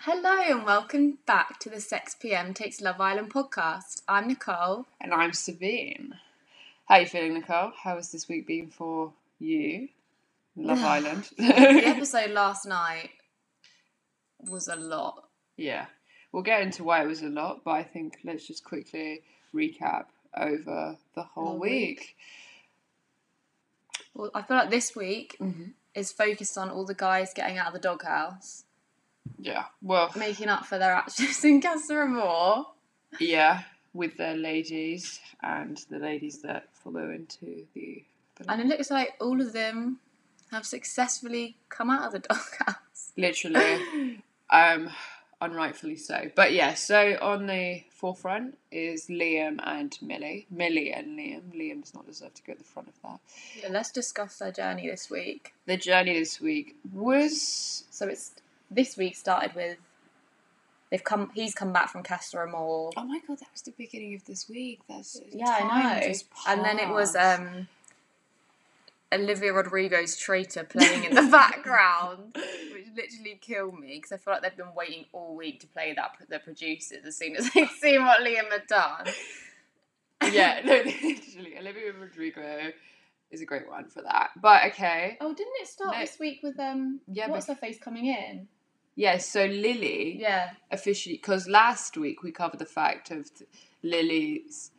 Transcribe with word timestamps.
Hello 0.00 0.42
and 0.42 0.66
welcome 0.66 1.18
back 1.26 1.58
to 1.60 1.70
the 1.70 1.80
Sex 1.80 2.14
PM 2.20 2.52
Takes 2.52 2.82
Love 2.82 3.00
Island 3.00 3.32
podcast. 3.32 4.02
I'm 4.06 4.28
Nicole. 4.28 4.84
And 5.00 5.14
I'm 5.14 5.32
Sabine. 5.32 6.16
How 6.84 6.96
are 6.96 7.00
you 7.00 7.06
feeling, 7.06 7.32
Nicole? 7.32 7.72
How 7.82 7.96
has 7.96 8.12
this 8.12 8.28
week 8.28 8.46
been 8.46 8.68
for 8.68 9.14
you? 9.38 9.88
Love 10.54 10.78
Island. 10.84 11.30
The 11.38 11.82
episode 11.86 12.30
last 12.32 12.66
night 12.66 13.08
was 14.40 14.68
a 14.68 14.76
lot. 14.76 15.30
yeah. 15.56 15.86
We'll 16.30 16.42
get 16.42 16.60
into 16.60 16.84
why 16.84 17.02
it 17.02 17.06
was 17.06 17.22
a 17.22 17.28
lot, 17.28 17.62
but 17.64 17.70
I 17.70 17.82
think 17.84 18.18
let's 18.22 18.46
just 18.46 18.64
quickly 18.64 19.22
recap 19.54 20.06
over 20.36 20.96
the 21.14 21.22
whole 21.22 21.44
Whole 21.50 21.58
week. 21.58 21.98
week. 21.98 22.16
Well, 24.14 24.30
I 24.34 24.42
feel 24.42 24.56
like 24.56 24.70
this 24.70 24.94
week 24.96 25.36
Mhm. 25.40 25.72
is 25.94 26.12
focused 26.12 26.56
on 26.56 26.70
all 26.70 26.84
the 26.84 26.94
guys 26.94 27.32
getting 27.34 27.58
out 27.58 27.68
of 27.68 27.72
the 27.74 27.78
doghouse, 27.78 28.64
Yeah. 29.38 29.66
Well, 29.82 30.10
making 30.16 30.48
up 30.48 30.64
for 30.66 30.78
their 30.78 30.94
actions 30.94 31.44
in 31.44 31.60
Casa 31.60 32.00
Amor. 32.02 32.66
yeah, 33.18 33.64
with 33.92 34.16
their 34.16 34.36
ladies 34.36 35.20
and 35.42 35.76
the 35.90 35.98
ladies 35.98 36.40
that 36.42 36.68
follow 36.74 37.10
into 37.10 37.66
the. 37.74 38.04
And 38.48 38.60
it 38.60 38.66
looks 38.66 38.90
like 38.90 39.14
all 39.20 39.40
of 39.40 39.52
them 39.52 40.00
have 40.50 40.64
successfully 40.66 41.56
come 41.68 41.90
out 41.90 42.04
of 42.06 42.12
the 42.12 42.18
doghouse. 42.28 43.12
Literally. 43.16 44.22
um, 44.50 44.90
unrightfully 45.40 45.96
so. 45.96 46.30
But 46.34 46.52
yeah, 46.52 46.74
so 46.74 47.18
on 47.20 47.46
the 47.46 47.82
forefront 47.90 48.58
is 48.70 49.06
Liam 49.06 49.58
and 49.64 49.96
Millie. 50.00 50.46
Millie 50.50 50.92
and 50.92 51.18
Liam. 51.18 51.42
Liam 51.54 51.82
does 51.82 51.94
not 51.94 52.06
deserve 52.06 52.34
to 52.34 52.42
go 52.42 52.52
at 52.52 52.58
the 52.58 52.64
front 52.64 52.88
of 52.88 52.94
that. 53.02 53.20
Yeah, 53.60 53.68
let's 53.70 53.90
discuss 53.90 54.38
their 54.38 54.52
journey 54.52 54.88
this 54.88 55.10
week. 55.10 55.54
The 55.66 55.76
journey 55.76 56.18
this 56.18 56.40
week 56.40 56.76
was 56.92 57.84
So 57.90 58.08
it's 58.08 58.32
this 58.70 58.96
week 58.96 59.16
started 59.16 59.54
with 59.54 59.78
they've 60.90 61.04
come. 61.04 61.30
He's 61.34 61.54
come 61.54 61.72
back 61.72 61.90
from 61.90 62.02
Casa 62.02 62.38
Amor. 62.38 62.90
Oh 62.96 63.04
my 63.04 63.20
god, 63.26 63.38
that 63.38 63.48
was 63.52 63.62
the 63.62 63.72
beginning 63.72 64.14
of 64.14 64.24
this 64.24 64.48
week. 64.48 64.80
That's 64.88 65.20
Yeah, 65.32 65.58
I 65.62 66.00
know. 66.00 66.06
just 66.06 66.26
And 66.48 66.64
then 66.64 66.78
it 66.78 66.88
was 66.88 67.14
um, 67.14 67.68
Olivia 69.12 69.52
Rodrigo's 69.52 70.16
Traitor 70.16 70.64
playing 70.64 71.04
in 71.04 71.14
the 71.14 71.22
background, 71.30 72.34
which 72.72 72.86
literally 72.96 73.38
killed 73.40 73.78
me 73.78 73.96
because 73.96 74.12
I 74.12 74.16
feel 74.16 74.34
like 74.34 74.42
they've 74.42 74.56
been 74.56 74.74
waiting 74.74 75.04
all 75.12 75.36
week 75.36 75.60
to 75.60 75.66
play 75.68 75.92
that 75.94 76.12
the 76.28 76.38
producers 76.40 77.04
as 77.06 77.16
soon 77.16 77.36
as 77.36 77.50
they'd 77.54 77.68
seen 77.80 78.04
what 78.04 78.20
Liam 78.20 78.50
had 78.50 78.66
done. 78.68 79.06
yeah, 80.32 80.60
no, 80.64 80.72
literally, 80.84 81.56
Olivia 81.58 81.92
Rodrigo 81.92 82.72
is 83.30 83.40
a 83.40 83.44
great 83.44 83.68
one 83.68 83.88
for 83.88 84.02
that. 84.02 84.30
But 84.40 84.64
okay, 84.72 85.16
Oh, 85.20 85.34
didn't 85.34 85.52
it 85.60 85.68
start 85.68 85.94
No. 85.94 86.00
this 86.00 86.18
week 86.18 86.40
with 86.42 86.58
um? 86.58 87.00
Yeah, 87.06 87.28
what's 87.28 87.46
but- 87.46 87.54
her 87.54 87.60
face 87.60 87.78
coming 87.78 88.06
in? 88.06 88.48
yeah. 88.96 89.18
So 89.18 89.44
Lillie 89.44 90.18
Yeah, 90.20 90.50
officially, 90.70 91.16
because 91.16 91.46
last 91.48 91.96
week 91.96 92.22
we 92.22 92.32
covered 92.32 92.58
the 92.58 92.64
fact 92.66 93.10
of 93.10 93.30
Lillie's. 93.82 94.72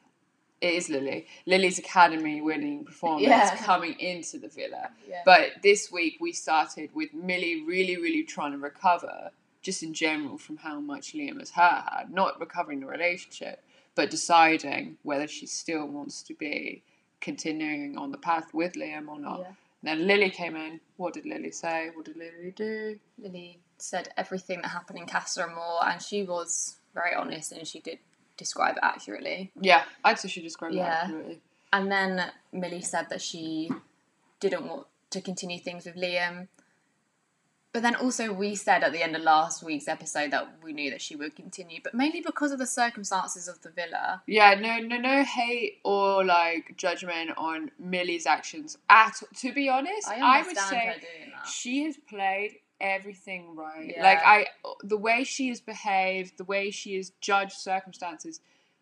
It 0.60 0.74
is 0.74 0.90
Lillie. 0.90 1.28
Lillie's 1.46 1.78
Academy 1.78 2.42
winning 2.42 2.84
performance 2.84 3.28
Yeah. 3.28 3.56
coming 3.58 4.00
into 4.00 4.40
the 4.40 4.48
villa. 4.48 4.90
yeah. 5.08 5.22
But 5.26 5.62
this 5.62 5.92
week 5.92 6.18
we 6.20 6.32
started 6.34 6.90
with 6.96 7.14
Millie 7.14 7.64
really, 7.64 7.96
really 7.98 8.24
trying 8.24 8.54
to 8.54 8.58
recover, 8.58 9.32
just 9.62 9.84
in 9.84 9.94
general, 9.94 10.38
from 10.40 10.58
how 10.58 10.80
much 10.80 11.14
Liam 11.14 11.40
has 11.40 11.52
hurt 11.52 11.84
her. 11.92 12.06
Not 12.10 12.40
recovering 12.40 12.80
the 12.80 12.88
relationship, 12.88 13.64
but 13.94 14.10
deciding 14.10 14.98
whether 15.04 15.28
she 15.28 15.46
still 15.46 15.86
wants 15.86 16.24
to 16.24 16.34
be 16.34 16.82
continuing 17.22 17.98
on 17.98 18.12
the 18.12 18.18
path 18.18 18.54
with 18.54 18.74
Liam 18.74 19.08
or 19.10 19.20
not. 19.20 19.40
yeah. 19.42 19.52
Then 19.84 20.08
Lillie 20.08 20.32
came 20.32 20.56
in. 20.56 20.80
What 20.98 21.14
did 21.14 21.26
Lillie 21.28 21.52
say? 21.52 21.92
What 21.94 22.06
did 22.06 22.18
Lillie 22.18 22.52
do? 22.56 23.00
Lillie 23.20 23.60
said 23.78 24.10
everything 24.18 24.62
that 24.64 24.70
happened 24.70 24.98
in 25.00 25.06
Casa 25.06 25.44
Amor, 25.44 25.78
and 25.86 26.02
she 26.02 26.24
was 26.24 26.78
very 26.96 27.14
honest 27.14 27.52
and 27.52 27.68
she 27.68 27.80
did 27.80 28.00
describe 28.38 28.78
it 28.78 28.84
accurately. 28.84 29.52
Yeah, 29.60 29.84
I'd 30.04 30.20
say 30.20 30.28
she 30.30 30.42
described 30.42 30.76
Yeah. 30.76 30.84
that 30.90 31.04
accurately. 31.06 31.42
And 31.74 31.92
then 31.92 32.32
Millie 32.54 32.82
said 32.82 33.10
that 33.10 33.22
she 33.22 33.70
didn't 34.40 34.66
want 34.68 34.88
to 35.10 35.22
continue 35.22 35.60
things 35.60 35.86
with 35.86 35.96
Liam. 35.96 36.48
But 37.74 37.84
then 37.84 37.96
also, 37.96 38.32
we 38.34 38.56
said 38.56 38.82
at 38.84 38.92
the 38.92 39.04
end 39.04 39.16
of 39.16 39.22
last 39.22 39.62
week's 39.62 39.88
episode 39.88 40.32
that 40.32 40.48
we 40.64 40.74
knew 40.74 40.90
that 40.90 41.02
she 41.02 41.16
would 41.16 41.36
continue, 41.36 41.80
but 41.84 41.94
mainly 41.94 42.22
because 42.22 42.52
of 42.52 42.58
the 42.58 42.66
circumstances 42.66 43.48
of 43.48 43.62
the 43.62 43.70
villa. 43.70 44.24
Yeah, 44.26 44.56
no, 44.56 44.78
no, 44.80 44.98
no 44.98 45.24
hate 45.24 45.80
or 45.84 46.24
like 46.26 46.76
judgment 46.78 47.32
on 47.38 47.70
Millie's 47.78 48.26
actions 48.26 48.78
at. 48.90 49.22
To 49.42 49.54
be 49.54 49.70
honest, 49.70 50.08
I 50.08 50.16
I, 50.20 50.38
would 50.40 50.48
understand 50.58 50.70
say 50.70 50.86
her 50.88 50.94
doing 50.94 51.32
that. 51.36 51.48
she 51.48 51.84
has 51.84 51.98
played 51.98 52.56
everything 52.80 53.56
right. 53.56 53.94
Yeah. 53.96 54.04
Like 54.04 54.20
I, 54.26 54.48
the 54.84 54.98
way 54.98 55.24
she 55.24 55.50
has 55.50 55.62
behaved, 55.62 56.38
the 56.38 56.44
way 56.44 56.72
she 56.72 56.96
has 56.96 57.12
judged 57.22 57.54
circumstances, 57.54 58.40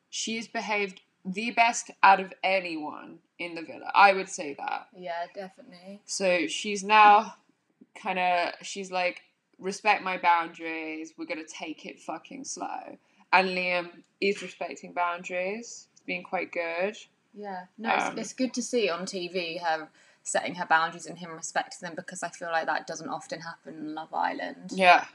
she 0.09 0.35
has 0.38 0.47
behaved 0.47 1.01
the 1.23 1.51
best 1.51 1.91
out 2.03 2.19
of 2.19 2.33
anyone 2.44 3.19
in 3.39 3.56
the 3.56 3.61
villa. 3.61 3.91
I 3.94 4.13
would 4.13 4.29
say 4.29 4.56
that. 4.59 4.88
Yeah, 4.95 5.25
definitely. 5.33 6.01
So 6.06 6.47
she's 6.47 6.83
now 6.83 7.35
kind 7.95 8.19
of 8.19 8.53
she's 8.61 8.91
like 8.91 9.22
respect 9.59 10.03
my 10.03 10.17
boundaries. 10.17 11.13
We're 11.17 11.25
gonna 11.25 11.44
take 11.45 11.85
it 11.85 12.00
fucking 12.00 12.45
slow. 12.45 12.97
And 13.33 13.50
Liam 13.50 13.89
is 14.22 14.41
respecting 14.41 14.94
boundaries. 14.94 15.88
It's 15.94 16.01
been 16.06 16.23
quite 16.23 16.51
good. 16.51 16.95
Yeah. 17.33 17.66
No, 17.77 17.94
it's, 17.94 18.06
Um, 18.06 18.17
it's 18.19 18.33
good 18.33 18.53
to 18.53 18.62
see 18.62 18.89
on 18.89 19.06
TV 19.06 19.59
her 19.62 19.89
setting 20.25 20.56
her 20.56 20.66
boundaries 20.66 21.06
and 21.06 21.18
him 21.19 21.31
respecting 21.31 21.86
them 21.88 21.96
because 21.96 22.24
I 22.24 22.30
feel 22.30 22.50
like 22.52 22.66
that 22.66 22.88
doesn't 22.88 23.08
often 23.09 23.40
happen 23.41 23.75
in 23.75 23.94
Love 23.96 24.12
Island. 24.13 24.72
Yeah, 24.74 25.06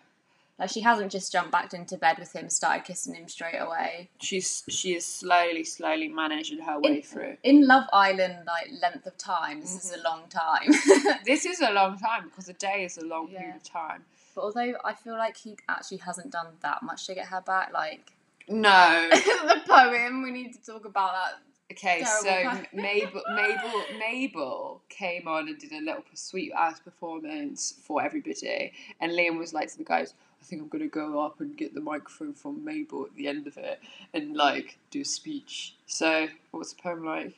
Like, 0.56 0.70
she 0.70 0.82
hasn't 0.82 1.10
just 1.10 1.32
jumped 1.32 1.50
back 1.50 1.74
into 1.74 1.96
bed 1.98 2.16
with 2.18 2.32
him, 2.32 2.48
started 2.48 2.84
kissing 2.84 3.14
him 3.14 3.26
straight 3.28 3.58
away. 3.58 4.08
she's 4.20 4.62
she 4.68 4.94
is 4.94 5.04
slowly, 5.04 5.64
slowly 5.64 6.06
managing 6.08 6.60
her 6.60 6.78
way 6.78 6.96
In- 6.98 7.02
through. 7.02 7.36
in 7.42 7.66
Love 7.66 7.86
Island, 7.92 8.36
like 8.46 8.68
length 8.80 9.04
of 9.06 9.16
time, 9.18 9.60
this 9.60 9.74
is 9.84 9.90
a 9.90 9.96
mm-hmm. 9.96 10.04
long 10.04 10.22
time. 10.28 11.18
This 11.26 11.44
is 11.44 11.60
a 11.60 11.72
long 11.72 11.98
time 11.98 12.22
because 12.28 12.48
a 12.48 12.52
day 12.68 12.84
is 12.84 12.96
a 12.96 13.04
long 13.04 13.28
Yeah. 13.30 13.38
period 13.40 13.56
of 13.56 13.62
time. 13.64 14.04
but 14.36 14.42
although 14.42 14.74
I 14.84 14.94
feel 14.94 15.16
like 15.24 15.36
he 15.36 15.56
actually 15.68 15.98
hasn't 16.08 16.30
done 16.30 16.46
that 16.62 16.82
much 16.84 17.06
to 17.08 17.14
get 17.14 17.26
her 17.34 17.40
back, 17.40 17.72
like 17.72 18.12
No. 18.48 19.08
the 19.10 19.60
poem, 19.66 20.22
we 20.22 20.30
need 20.30 20.52
to 20.54 20.62
talk 20.72 20.84
about 20.84 21.12
that. 21.18 21.32
Okay, 21.70 22.02
so 22.04 22.24
Terrible 22.24 22.58
M- 22.58 22.66
Mabel, 22.72 23.22
Mabel, 23.34 23.82
Mabel 23.98 24.82
came 24.88 25.28
on 25.28 25.48
and 25.48 25.58
did 25.58 25.72
a 25.72 25.80
little 25.80 26.02
sweet 26.14 26.52
ass 26.56 26.80
performance 26.80 27.74
for 27.82 28.02
everybody, 28.02 28.72
and 29.00 29.12
Liam 29.12 29.38
was 29.38 29.54
like 29.54 29.70
to 29.70 29.78
the 29.78 29.84
guys, 29.84 30.14
"I 30.40 30.44
think 30.44 30.62
I'm 30.62 30.68
gonna 30.68 30.88
go 30.88 31.20
up 31.20 31.40
and 31.40 31.56
get 31.56 31.74
the 31.74 31.80
microphone 31.80 32.34
from 32.34 32.64
Mabel 32.64 33.04
at 33.04 33.14
the 33.14 33.28
end 33.28 33.46
of 33.46 33.56
it 33.56 33.80
and 34.12 34.36
like 34.36 34.78
do 34.90 35.02
a 35.02 35.04
speech." 35.04 35.76
So, 35.86 36.28
what's 36.50 36.72
the 36.72 36.82
poem 36.82 37.04
like? 37.04 37.24
Did 37.26 37.34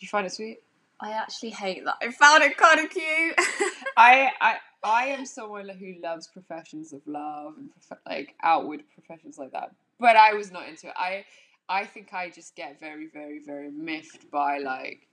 you 0.00 0.08
find 0.08 0.26
it 0.26 0.32
sweet? 0.32 0.62
I 1.00 1.12
actually 1.12 1.50
hate 1.50 1.84
that. 1.84 1.96
I 2.02 2.10
found 2.10 2.42
it 2.42 2.56
kind 2.56 2.80
of 2.80 2.90
cute. 2.90 3.34
I, 3.96 4.30
I, 4.40 4.56
I 4.82 5.04
am 5.06 5.26
someone 5.26 5.68
who 5.68 5.94
loves 6.02 6.26
professions 6.26 6.92
of 6.92 7.02
love 7.06 7.54
and 7.56 7.70
prof- 7.72 8.00
like 8.06 8.34
outward 8.42 8.82
professions 8.94 9.38
like 9.38 9.52
that, 9.52 9.72
but 10.00 10.16
I 10.16 10.34
was 10.34 10.50
not 10.50 10.68
into 10.68 10.88
it. 10.88 10.94
I, 10.96 11.24
I 11.68 11.84
think 11.84 12.12
I 12.14 12.30
just 12.30 12.56
get 12.56 12.80
very, 12.80 13.06
very, 13.06 13.40
very 13.44 13.70
miffed 13.70 14.30
by 14.30 14.58
like 14.58 15.08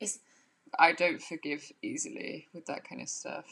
It's- 0.00 0.18
I 0.78 0.92
don't 0.92 1.20
forgive 1.20 1.72
easily 1.82 2.46
with 2.54 2.66
that 2.66 2.84
kind 2.88 3.02
of 3.02 3.08
stuff. 3.08 3.44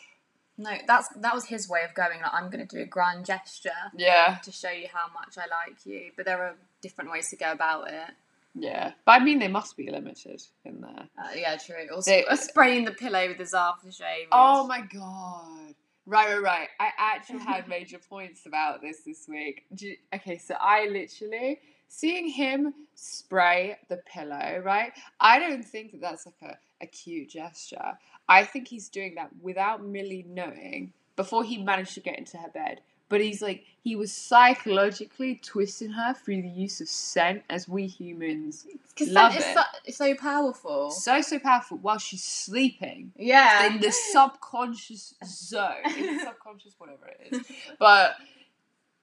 no, 0.57 0.73
that's 0.87 1.09
that 1.17 1.35
was 1.35 1.47
his 1.47 1.69
way 1.69 1.83
of 1.85 1.95
going. 1.95 2.21
Like, 2.21 2.33
I'm 2.35 2.49
going 2.51 2.67
to 2.67 2.77
do 2.77 2.83
a 2.83 2.87
grand 2.87 3.25
gesture 3.27 3.71
Yeah, 3.95 4.39
to 4.45 4.53
show 4.53 4.71
you 4.71 4.87
how 4.93 5.09
much 5.13 5.37
I 5.37 5.47
like 5.47 5.85
you. 5.85 6.13
But 6.17 6.27
there 6.27 6.41
are 6.43 6.55
different 6.81 7.11
ways 7.11 7.31
to 7.31 7.37
go 7.37 7.51
about 7.53 7.91
it. 7.91 8.11
yeah. 8.55 8.93
But 9.05 9.21
I 9.21 9.25
mean, 9.25 9.39
they 9.41 9.49
must 9.49 9.77
be 9.77 9.91
limited 9.91 10.43
in 10.65 10.81
there. 10.81 11.09
Uh, 11.19 11.31
yeah, 11.35 11.57
true. 11.57 11.87
Also, 11.95 12.11
They- 12.11 12.25
sp- 12.35 12.51
spraying 12.51 12.85
the 12.85 12.93
pillow 12.93 13.29
with 13.29 13.39
his 13.39 13.53
aftershave. 13.53 14.29
Oh 14.33 14.67
my 14.67 14.81
god. 14.83 15.75
Right, 16.07 16.29
right, 16.35 16.43
right. 16.43 16.69
I 16.81 16.91
actually 16.99 17.41
had 17.41 17.69
major 17.77 17.99
points 17.99 18.47
about 18.47 18.81
this 18.81 19.01
this 19.05 19.27
week. 19.29 19.65
You- 19.77 19.97
okay, 20.15 20.39
so 20.39 20.55
I 20.61 20.87
literally 20.87 21.61
seeing 21.89 22.29
him 22.29 22.75
spray 22.95 23.79
the 23.89 23.99
pillow, 23.99 24.63
right? 24.65 24.93
I 25.21 25.39
don't 25.39 25.65
think 25.65 25.93
that 25.93 26.01
that's 26.01 26.27
like 26.27 26.37
a, 26.43 26.85
a 26.85 26.87
cute 26.87 27.31
gesture. 27.31 27.99
I 28.29 28.45
think 28.45 28.69
he's 28.69 28.89
doing 28.89 29.15
that 29.17 29.31
without 29.41 29.85
Millie 29.85 30.27
knowing 30.29 30.93
before 31.17 31.45
he 31.45 31.59
managed 31.59 31.95
to 31.95 32.01
get 32.01 32.19
into 32.19 32.37
her 32.39 32.49
bed. 32.49 32.81
But 33.09 33.23
he's 33.23 33.41
like, 33.41 33.65
he 33.83 33.97
was 33.97 34.13
psychologically 34.13 35.41
twisting 35.43 35.93
her 35.93 36.13
through 36.13 36.43
the 36.43 36.49
use 36.49 36.83
of 36.83 36.89
scent 36.89 37.43
as 37.49 37.67
we 37.67 37.87
humans. 37.87 38.67
Because 38.91 39.09
Love 39.09 39.33
scent 39.33 39.45
is 39.45 39.51
it. 39.51 39.55
so, 39.55 39.63
it's 39.87 39.97
so 39.97 40.15
powerful. 40.15 40.91
So, 40.91 41.23
so 41.23 41.39
powerful 41.39 41.79
while 41.79 41.99
she's 41.99 42.23
sleeping 42.23 43.13
yeah. 43.17 43.67
in 43.67 43.81
the 43.81 43.93
subconscious 43.93 45.15
zone, 45.25 45.73
in 45.97 46.19
the 46.19 46.21
subconscious, 46.25 46.75
whatever 46.77 47.07
it 47.07 47.33
is. 47.33 47.47
But 47.79 48.17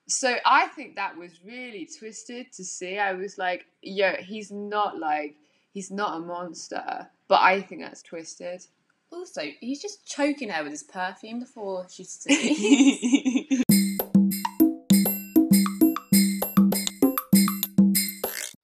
so 0.07 0.35
I 0.45 0.67
think 0.67 0.95
that 0.95 1.17
was 1.17 1.43
really 1.43 1.87
twisted 1.97 2.51
to 2.53 2.63
see. 2.63 2.99
I 2.99 3.13
was 3.13 3.37
like, 3.37 3.65
yo, 3.81 4.13
he's 4.19 4.51
not 4.51 4.99
like 4.99 5.35
he's 5.73 5.91
not 5.91 6.17
a 6.17 6.19
monster. 6.19 7.09
But 7.27 7.41
I 7.41 7.61
think 7.61 7.81
that's 7.81 8.03
twisted. 8.03 8.65
Also, 9.11 9.41
he's 9.59 9.81
just 9.81 10.05
choking 10.05 10.49
her 10.49 10.63
with 10.63 10.71
his 10.71 10.83
perfume 10.83 11.39
before 11.39 11.87
she 11.89 12.03
sings. 12.05 13.63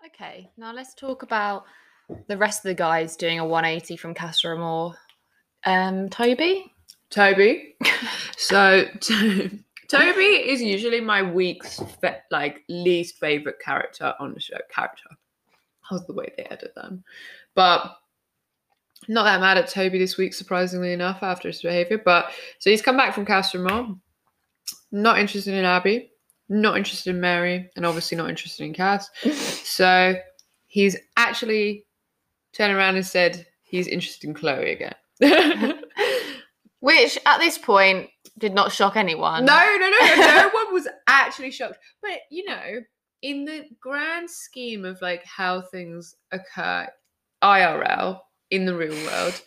okay, 0.05 0.51
now 0.57 0.73
let's 0.73 0.93
talk 0.93 1.23
about 1.23 1.63
the 2.27 2.37
rest 2.37 2.59
of 2.59 2.69
the 2.69 2.75
guys 2.75 3.15
doing 3.15 3.39
a 3.39 3.45
180 3.45 3.97
from 3.97 4.13
Casa 4.13 4.49
Amor. 4.49 4.95
Um, 5.65 6.09
Toby? 6.09 6.71
Toby. 7.09 7.75
So 8.41 8.85
t- 8.99 9.59
Toby 9.91 10.21
is 10.21 10.61
usually 10.61 11.01
my 11.01 11.21
week's 11.21 11.81
like 12.31 12.63
least 12.69 13.17
favorite 13.17 13.59
character 13.59 14.13
on 14.19 14.33
the 14.33 14.39
show. 14.39 14.57
Character. 14.73 15.09
How's 15.81 16.05
the 16.07 16.13
way 16.13 16.31
they 16.37 16.43
edit 16.43 16.73
them? 16.75 17.03
But 17.55 17.97
not 19.09 19.23
that 19.23 19.41
mad 19.41 19.57
at 19.57 19.67
Toby 19.67 19.99
this 19.99 20.17
week, 20.17 20.33
surprisingly 20.33 20.93
enough, 20.93 21.21
after 21.23 21.49
his 21.49 21.61
behavior. 21.61 22.01
But 22.03 22.31
so 22.59 22.69
he's 22.69 22.81
come 22.81 22.95
back 22.95 23.13
from 23.13 23.25
Casa 23.25 23.57
Amor. 23.57 23.95
Not 24.93 25.19
interested 25.19 25.53
in 25.53 25.65
Abby. 25.65 26.11
Not 26.47 26.77
interested 26.77 27.13
in 27.13 27.19
Mary, 27.19 27.69
and 27.75 27.85
obviously 27.85 28.17
not 28.17 28.29
interested 28.29 28.63
in 28.63 28.73
Cass. 28.73 29.09
so 29.65 30.15
he's 30.67 30.95
actually 31.17 31.85
turned 32.53 32.73
around 32.73 32.95
and 32.95 33.05
said 33.05 33.45
he's 33.63 33.87
interested 33.87 34.27
in 34.27 34.33
Chloe 34.33 34.71
again. 34.71 34.95
Which 36.81 37.17
at 37.25 37.39
this 37.39 37.57
point 37.57 38.09
did 38.37 38.53
not 38.53 38.71
shock 38.71 38.95
anyone. 38.97 39.45
No, 39.45 39.77
no, 39.79 39.89
no, 39.89 40.15
no 40.15 40.49
one 40.53 40.73
was 40.73 40.87
actually 41.07 41.51
shocked. 41.51 41.77
But 42.01 42.19
you 42.29 42.43
know, 42.45 42.81
in 43.21 43.45
the 43.45 43.65
grand 43.79 44.29
scheme 44.29 44.83
of 44.83 45.01
like 45.01 45.23
how 45.23 45.61
things 45.61 46.15
occur 46.31 46.87
IRL 47.43 48.19
in 48.49 48.65
the 48.65 48.75
real 48.75 48.95
world, 49.05 49.41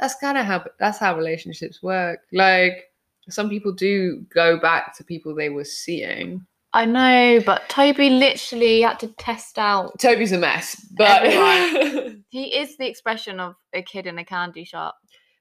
that's 0.00 0.14
kind 0.16 0.38
of 0.38 0.44
how 0.46 0.64
that's 0.78 0.98
how 0.98 1.16
relationships 1.16 1.82
work. 1.82 2.20
Like 2.32 2.84
some 3.28 3.48
people 3.50 3.72
do 3.72 4.24
go 4.32 4.58
back 4.58 4.96
to 4.96 5.04
people 5.04 5.34
they 5.34 5.50
were 5.50 5.64
seeing. 5.64 6.46
I 6.72 6.84
know, 6.84 7.40
but 7.46 7.68
Toby 7.70 8.10
literally 8.10 8.82
had 8.82 8.98
to 9.00 9.08
test 9.08 9.58
out. 9.58 9.98
Toby's 9.98 10.32
a 10.32 10.38
mess, 10.38 10.76
but 10.96 11.22
He 12.28 12.54
is 12.54 12.76
the 12.76 12.86
expression 12.86 13.40
of 13.40 13.54
a 13.72 13.82
kid 13.82 14.06
in 14.06 14.18
a 14.18 14.24
candy 14.24 14.64
shop. 14.64 14.96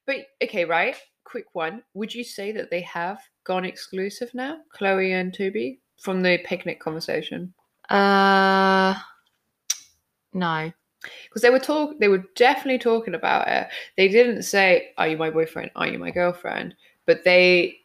but 0.06 0.18
okay, 0.42 0.64
right? 0.64 0.96
Quick 1.30 1.54
one. 1.54 1.84
Would 1.94 2.16
you 2.16 2.24
say 2.24 2.54
that 2.54 2.70
they 2.72 2.82
have 2.82 3.20
gone 3.44 3.66
exclusive 3.66 4.34
now, 4.34 4.60
Chloe 4.74 5.12
and 5.12 5.34
Toby, 5.34 5.80
from 6.00 6.22
the 6.22 6.38
picnic 6.46 6.80
conversation? 6.80 7.54
Uh, 7.90 8.96
no. 10.34 10.72
because 11.30 11.42
they 11.42 11.50
were 11.50 11.60
talk 11.60 11.98
they 12.00 12.08
were 12.08 12.24
definitely 12.36 12.78
talking 12.80 13.14
about 13.16 13.48
it 13.48 13.68
they 13.96 14.08
didn't 14.10 14.44
say 14.44 14.90
are 14.98 15.08
you 15.08 15.16
my 15.16 15.30
boyfriend 15.30 15.72
are 15.76 15.88
you 15.88 15.98
my 15.98 16.12
girlfriend 16.12 16.76
but 17.06 17.24
they 17.24 17.78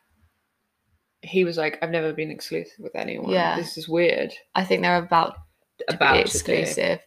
he 1.21 1.45
was 1.45 1.57
like 1.57 1.79
i've 1.83 1.91
never 1.91 2.13
been 2.13 2.31
exclusive 2.33 2.73
with 2.81 2.97
anyone 2.97 3.31
Yeah. 3.31 3.55
this 3.55 3.77
is 3.79 3.89
weird 3.89 4.33
I 4.57 4.65
think 4.65 4.83
they're 4.83 4.97
about 4.97 5.37
about 5.89 6.15
be 6.15 6.31
to 6.31 6.45
do. 6.45 6.53
exclusive. 6.53 7.01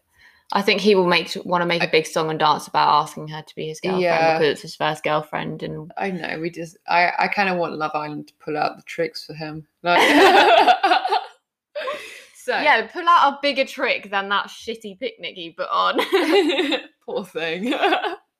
I 0.55 0.61
think 0.61 0.79
he 0.79 0.95
will 0.95 1.05
make 1.05 1.33
want 1.43 1.61
to 1.61 1.65
make 1.65 1.83
a 1.83 1.87
big 1.87 2.07
song 2.07 2.29
and 2.29 2.39
dance 2.39 2.67
about 2.67 3.01
asking 3.03 3.27
her 3.27 3.41
to 3.41 3.55
be 3.55 3.67
his 3.67 3.81
girlfriend 3.81 4.01
Yeah. 4.03 4.37
because 4.39 4.51
it's 4.53 4.61
his 4.61 4.75
first 4.75 5.03
girlfriend, 5.03 5.61
and 5.63 5.91
i 5.97 6.09
know 6.09 6.39
we 6.39 6.49
just 6.49 6.77
i 6.87 7.11
i 7.19 7.27
kind 7.27 7.49
of 7.49 7.57
want 7.57 7.77
love 7.77 7.91
island 7.93 8.29
to 8.29 8.33
pull 8.43 8.57
out 8.57 8.77
the 8.77 8.83
tricks 8.83 9.25
for 9.25 9.33
him 9.33 9.67
like 9.83 9.99
so 12.35 12.57
yeah, 12.57 12.87
pull 12.87 13.03
out 13.07 13.33
a 13.33 13.39
bigger 13.41 13.65
trick 13.65 14.09
than 14.09 14.29
that 14.29 14.47
shitty 14.47 14.97
picnic 14.97 15.35
he 15.35 15.51
put 15.51 15.67
on. 15.69 15.99
poor 17.05 17.25
thing 17.25 17.73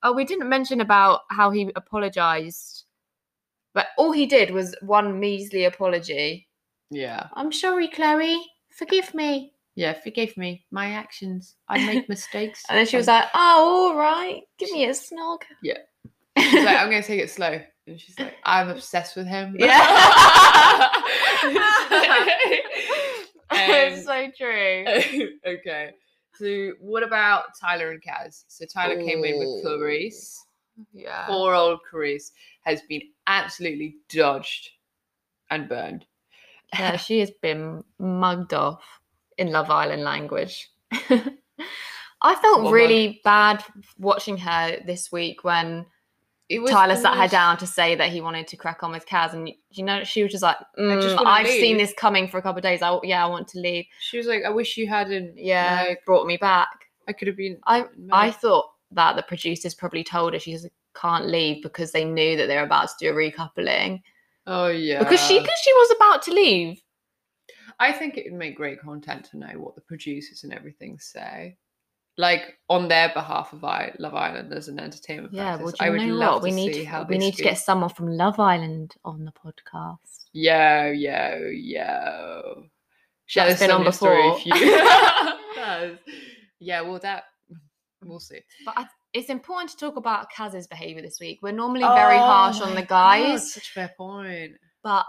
oh, 0.04 0.14
we 0.14 0.24
didn't 0.24 0.48
mention 0.48 0.80
about 0.82 1.22
how 1.32 1.50
he 1.50 1.70
apologized, 1.76 2.84
but 3.74 3.88
all 3.98 4.12
he 4.12 4.26
did 4.26 4.52
was 4.52 4.76
one 4.82 5.20
measly 5.20 5.66
apology. 5.66 6.48
yeah 6.92 7.28
I'm 7.34 7.52
sorry, 7.52 7.90
Chloe. 7.90 8.40
Forgive 8.72 9.14
me. 9.14 9.52
Yeah 9.76 9.94
forgive 9.94 10.36
me 10.38 10.66
my 10.72 10.92
actions 10.92 11.56
i 11.68 11.78
make 11.86 12.08
mistakes 12.16 12.64
And 12.70 12.78
then 12.78 12.86
she 12.86 12.98
was 12.98 13.08
like, 13.08 13.26
"Oh, 13.34 13.92
all 13.92 13.98
right, 13.98 14.42
give 14.58 14.72
me 14.72 14.86
a 14.86 14.92
snog." 14.92 15.42
Yeah. 15.62 15.78
She's 16.38 16.66
like, 16.66 16.78
I'm 16.78 16.90
gonna 16.90 17.04
take 17.04 17.22
it 17.22 17.30
slow. 17.30 17.62
And 17.88 18.00
she's 18.00 18.20
like, 18.20 18.34
I'm 18.44 18.70
obsessed 18.70 19.16
with 19.16 19.28
him. 19.28 19.56
Yeah. 19.60 20.90
Um, 23.52 24.02
so 24.02 24.32
true. 24.36 24.86
okay. 25.46 25.92
So 26.34 26.72
what 26.80 27.04
about 27.04 27.46
Tyler 27.60 27.92
and 27.92 28.02
Kaz? 28.02 28.44
So 28.48 28.66
Tyler 28.66 29.02
came 29.02 29.24
in 29.24 29.38
with 29.38 29.48
Ooh. 29.48 29.62
Clarisse. 29.64 30.36
Yeah. 30.94 31.26
Poor 31.28 31.54
old 31.54 31.80
Clarisse 31.90 32.32
has 32.64 32.82
been 32.90 33.04
absolutely 33.28 33.98
dodged 34.10 34.72
and 35.52 35.70
burned. 35.70 36.06
Yeah, 36.74 36.98
she 36.98 37.20
has 37.20 37.32
been 37.42 37.84
mugged 38.00 38.54
off 38.54 38.84
in 39.38 39.52
Love 39.52 39.70
Island 39.70 40.04
language. 40.04 40.70
I 42.22 42.36
felt 42.36 42.72
really 42.72 43.22
bad 43.24 43.64
watching 44.00 44.38
her 44.38 44.80
this 44.86 45.12
week 45.12 45.44
when 45.44 45.86
It 46.50 46.60
was 46.60 46.72
Tyler 46.72 46.96
sat 46.96 47.18
her 47.18 47.28
down 47.28 47.58
to 47.58 47.68
say 47.68 47.96
that 47.96 48.10
he 48.10 48.22
wanted 48.22 48.48
to 48.48 48.58
crack 48.58 48.82
on 48.84 48.92
with 48.92 49.06
Kaz, 49.06 49.34
and 49.34 49.52
you 49.70 49.84
know 49.84 50.04
she 50.04 50.24
was 50.24 50.32
just 50.32 50.44
like, 50.44 50.58
"Mm, 50.80 51.16
wanna 51.16 51.30
"I've 51.30 51.48
seen 51.48 51.78
this 51.78 51.94
coming 51.98 52.28
for 52.28 52.38
a 52.38 52.42
couple 52.42 52.60
of 52.60 52.64
days. 52.64 52.82
I 52.82 52.98
yeah, 53.04 53.24
I 53.24 53.28
want 53.28 53.48
to 53.50 53.60
leave." 53.60 53.86
She 54.00 54.18
was 54.18 54.28
like, 54.28 54.44
I 54.44 54.50
wish 54.50 54.78
you 54.78 54.88
hadn't. 54.88 55.38
Yeah, 55.38 55.86
like, 55.88 56.06
brought 56.06 56.26
me 56.26 56.38
back. 56.38 56.70
I 57.08 57.14
could 57.14 57.28
have 57.28 57.38
been. 57.38 57.58
I 57.66 57.86
I 58.12 58.32
thought 58.32 58.66
that 58.92 59.16
the 59.16 59.24
producers 59.24 59.76
probably 59.76 60.04
told 60.04 60.34
her 60.34 60.40
she 60.40 60.54
just 60.54 60.68
can't 60.96 61.28
leave 61.28 61.62
because 61.62 61.92
they 61.92 62.06
knew 62.06 62.38
that 62.38 62.48
they 62.48 62.56
were 62.56 62.64
about 62.64 62.88
to 62.88 62.94
do 63.00 63.10
a 63.12 63.14
recoupling 63.14 64.02
Oh 64.48 64.68
yeah. 64.68 65.00
because 65.00 65.20
she 65.20 65.38
because 65.40 65.60
she 65.64 65.74
was 65.74 65.96
about 65.98 66.22
to 66.24 66.32
leave. 66.32 66.82
I 67.80 67.92
think 67.92 68.18
it 68.18 68.26
would 68.32 68.40
make 68.40 68.56
great 68.56 68.80
content 68.82 69.26
to 69.32 69.38
know 69.38 69.54
what 69.58 69.76
the 69.76 69.82
producers 69.82 70.44
and 70.44 70.54
everything 70.54 70.98
say, 71.00 71.58
like 72.18 72.58
on 72.70 72.88
their 72.88 73.10
behalf 73.14 73.52
of 73.54 73.64
I- 73.64 73.94
Love 74.00 74.16
Island 74.16 74.54
as 74.54 74.68
an 74.70 74.80
entertainment. 74.80 75.34
Yeah, 75.34 75.58
practice. 75.58 75.64
well, 75.64 75.72
do 75.74 75.86
I 75.86 75.90
would 75.90 76.08
know 76.08 76.16
love 76.16 76.34
what? 76.36 76.44
We 76.44 76.50
to 76.52 76.56
need 76.56 76.74
see 76.76 76.84
how 76.86 77.04
we 77.04 77.18
need 77.18 77.36
to 77.36 77.44
get 77.44 77.58
someone 77.58 77.90
from 77.90 78.08
Love 78.08 78.40
Island 78.40 78.96
on 79.04 79.26
the 79.26 79.32
podcast. 79.34 80.26
Yo, 80.34 80.92
yo, 80.92 81.50
yo. 81.54 82.64
Share 83.28 83.48
That's 83.48 83.60
this 83.60 83.68
been 83.68 83.76
on 83.76 83.86
on 83.86 83.92
story 83.94 84.22
before. 84.24 84.38
if 84.40 84.46
you- 84.46 85.96
yeah, 86.60 86.82
well, 86.82 87.00
that 87.00 87.24
we'll 88.04 88.20
see. 88.20 88.40
But 88.66 88.76
I, 88.78 88.86
it's 89.14 89.30
important 89.30 89.72
to 89.72 89.78
talk 89.78 89.96
about 89.98 90.30
Kaz's 90.30 90.68
behavior 90.68 91.02
this 91.02 91.20
week. 91.20 91.40
We're 91.42 91.52
normally 91.54 91.82
very 91.82 92.16
oh 92.18 92.20
harsh 92.20 92.58
Oh 92.62 92.66
on 92.66 92.76
my 92.76 92.82
the 92.82 92.88
God, 92.88 93.18
guys, 93.20 93.54
such 93.54 93.70
a 93.70 93.72
fair 93.72 93.92
point. 93.98 94.54
but 94.84 95.06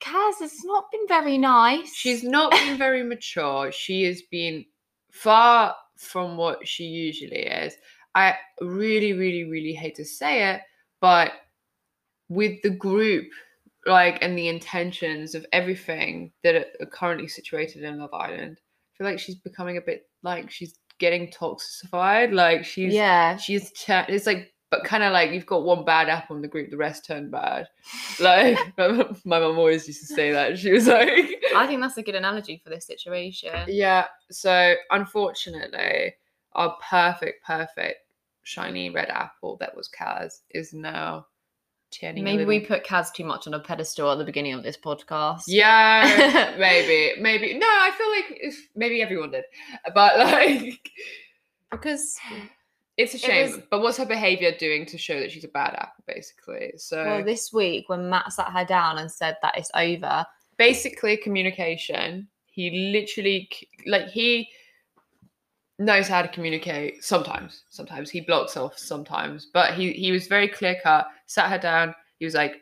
Kaz 0.00 0.38
has 0.40 0.64
not 0.64 0.90
been 0.92 1.06
very 1.08 1.38
nice. 1.38 1.94
She's 1.94 2.22
not 2.22 2.52
been 2.52 2.78
very 2.78 3.02
mature. 3.02 3.72
She 3.72 4.04
has 4.04 4.22
been 4.30 4.64
far 5.10 5.74
from 5.96 6.36
what 6.36 6.66
she 6.66 6.84
usually 6.84 7.46
is. 7.46 7.74
I 8.14 8.36
really, 8.60 9.12
really, 9.12 9.44
really 9.44 9.72
hate 9.72 9.96
to 9.96 10.04
say 10.04 10.54
it, 10.54 10.60
but 11.00 11.32
with 12.28 12.60
the 12.62 12.70
group, 12.70 13.26
like, 13.86 14.18
and 14.22 14.36
the 14.36 14.48
intentions 14.48 15.34
of 15.34 15.46
everything 15.52 16.32
that 16.42 16.54
are 16.54 16.86
currently 16.86 17.28
situated 17.28 17.82
in 17.82 17.98
Love 17.98 18.14
Island, 18.14 18.58
I 18.60 18.90
feel 18.96 19.06
like 19.06 19.18
she's 19.18 19.36
becoming 19.36 19.76
a 19.76 19.82
bit 19.82 20.08
like 20.22 20.50
she's 20.50 20.74
getting 20.98 21.28
toxified. 21.30 22.32
Like, 22.32 22.64
she's, 22.64 22.92
yeah. 22.92 23.36
she's, 23.36 23.72
it's 23.88 24.26
like, 24.26 24.52
but 24.70 24.84
kind 24.84 25.02
of 25.02 25.12
like 25.12 25.32
you've 25.32 25.46
got 25.46 25.64
one 25.64 25.84
bad 25.84 26.08
apple 26.08 26.36
in 26.36 26.42
the 26.42 26.48
group, 26.48 26.70
the 26.70 26.76
rest 26.76 27.04
turn 27.06 27.30
bad. 27.30 27.68
Like, 28.20 28.58
my 28.78 29.38
mum 29.38 29.58
always 29.58 29.86
used 29.86 30.00
to 30.00 30.14
say 30.14 30.30
that. 30.32 30.58
She 30.58 30.70
was 30.70 30.86
like, 30.86 31.42
I 31.56 31.66
think 31.66 31.80
that's 31.80 31.96
a 31.96 32.02
good 32.02 32.14
analogy 32.14 32.60
for 32.62 32.70
this 32.70 32.86
situation. 32.86 33.52
yeah, 33.66 34.06
so 34.30 34.74
unfortunately, 34.90 36.14
our 36.52 36.76
perfect, 36.88 37.44
perfect 37.44 38.00
shiny 38.42 38.90
red 38.90 39.08
apple 39.10 39.56
that 39.60 39.76
was 39.76 39.88
Kaz 39.88 40.40
is 40.50 40.72
now 40.72 41.26
turning. 41.90 42.24
Maybe 42.24 42.44
we 42.44 42.60
put 42.60 42.84
Kaz 42.84 43.12
too 43.12 43.24
much 43.24 43.46
on 43.46 43.54
a 43.54 43.60
pedestal 43.60 44.10
at 44.10 44.18
the 44.18 44.24
beginning 44.24 44.54
of 44.54 44.62
this 44.62 44.76
podcast. 44.76 45.44
Yeah, 45.46 46.54
maybe, 46.58 47.20
maybe. 47.20 47.54
No, 47.58 47.66
I 47.66 47.90
feel 47.96 48.10
like 48.10 48.40
if, 48.40 48.68
maybe 48.74 49.02
everyone 49.02 49.30
did, 49.30 49.44
but 49.94 50.18
like 50.18 50.90
Because 51.70 52.16
it's 52.98 53.14
a 53.14 53.18
shame. 53.18 53.46
was- 53.52 53.62
But 53.70 53.80
what's 53.80 53.96
her 53.96 54.04
behavior 54.04 54.52
doing 54.58 54.84
to 54.86 54.98
show 54.98 55.18
that 55.20 55.32
she's 55.32 55.44
a 55.44 55.48
bad 55.48 55.74
apple, 55.74 56.04
basically? 56.06 56.72
So 56.76 57.02
well, 57.04 57.24
this 57.24 57.50
week 57.52 57.88
when 57.88 58.10
Matt 58.10 58.32
sat 58.34 58.48
her 58.52 58.64
down 58.66 58.98
and 58.98 59.10
said 59.10 59.36
that 59.40 59.56
it's 59.56 59.70
over, 59.74 60.26
basically 60.58 61.16
communication 61.16 62.28
he 62.50 62.90
literally 62.92 63.48
like 63.86 64.08
he 64.08 64.48
knows 65.78 66.08
how 66.08 66.20
to 66.20 66.26
communicate 66.26 67.04
sometimes 67.04 67.62
sometimes 67.68 68.10
he 68.10 68.20
blocks 68.20 68.56
off 68.56 68.76
sometimes 68.76 69.46
but 69.54 69.74
he 69.74 69.92
he 69.92 70.10
was 70.10 70.26
very 70.26 70.48
clear 70.48 70.76
cut 70.82 71.06
sat 71.26 71.48
her 71.48 71.58
down 71.58 71.94
he 72.18 72.24
was 72.24 72.34
like 72.34 72.56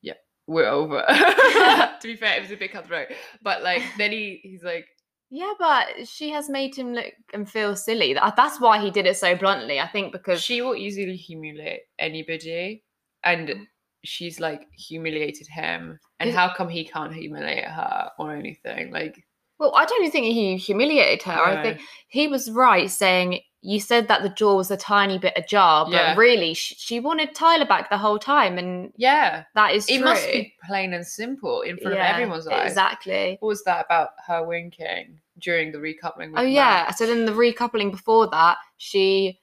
yeah 0.00 0.14
we're 0.46 0.66
over 0.66 1.04
to 1.08 1.98
be 2.04 2.16
fair 2.16 2.38
it 2.38 2.40
was 2.42 2.50
a 2.50 2.56
bit 2.56 2.72
cutthroat 2.72 3.08
but 3.42 3.62
like 3.62 3.82
then 3.98 4.10
he 4.10 4.40
he's 4.42 4.62
like 4.62 4.86
Yeah, 5.34 5.54
but 5.58 6.06
she 6.06 6.28
has 6.28 6.50
made 6.50 6.74
him 6.74 6.92
look 6.92 7.14
and 7.32 7.48
feel 7.48 7.74
silly. 7.74 8.12
That's 8.12 8.60
why 8.60 8.78
he 8.78 8.90
did 8.90 9.06
it 9.06 9.16
so 9.16 9.34
bluntly. 9.34 9.80
I 9.80 9.88
think 9.88 10.12
because 10.12 10.42
she 10.42 10.60
will 10.60 10.76
easily 10.76 11.16
humiliate 11.16 11.80
anybody, 11.98 12.84
and 13.24 13.48
mm. 13.48 13.66
she's 14.04 14.40
like 14.40 14.66
humiliated 14.76 15.46
him. 15.46 15.98
And 16.20 16.32
how 16.32 16.52
come 16.52 16.68
he 16.68 16.84
can't 16.84 17.14
humiliate 17.14 17.64
her 17.64 18.10
or 18.18 18.36
anything? 18.36 18.92
Like, 18.92 19.24
well, 19.58 19.72
I 19.74 19.86
don't 19.86 20.10
think 20.12 20.26
he 20.26 20.58
humiliated 20.58 21.22
her. 21.22 21.42
I 21.42 21.62
think 21.62 21.80
he 22.08 22.28
was 22.28 22.50
right 22.50 22.90
saying 22.90 23.40
you 23.64 23.78
said 23.78 24.08
that 24.08 24.22
the 24.22 24.28
jaw 24.28 24.56
was 24.56 24.70
a 24.72 24.76
tiny 24.76 25.18
bit 25.18 25.32
ajar, 25.36 25.84
but 25.84 25.92
Yeah. 25.92 26.16
really 26.16 26.52
she, 26.52 26.74
she 26.74 27.00
wanted 27.00 27.34
Tyler 27.34 27.64
back 27.64 27.88
the 27.90 27.98
whole 27.98 28.18
time, 28.18 28.58
and 28.58 28.92
yeah, 28.96 29.44
that 29.54 29.72
is 29.72 29.88
it 29.88 29.98
true. 29.98 30.04
must 30.04 30.26
be 30.26 30.54
plain 30.66 30.92
and 30.92 31.06
simple 31.06 31.62
in 31.62 31.78
front 31.78 31.96
Yeah, 31.96 32.10
of 32.10 32.14
everyone's 32.14 32.48
eyes. 32.48 32.72
Exactly. 32.72 33.36
What 33.40 33.48
was 33.48 33.62
that 33.64 33.86
about 33.86 34.10
her 34.26 34.44
winking 34.44 35.20
during 35.38 35.70
the 35.70 35.78
recoupling? 35.78 36.32
With 36.32 36.40
Oh 36.40 36.42
yeah. 36.42 36.90
So 36.90 37.06
then 37.06 37.24
the 37.24 37.32
recoupling 37.32 37.90
before 37.92 38.28
that, 38.30 38.58
she 38.78 39.40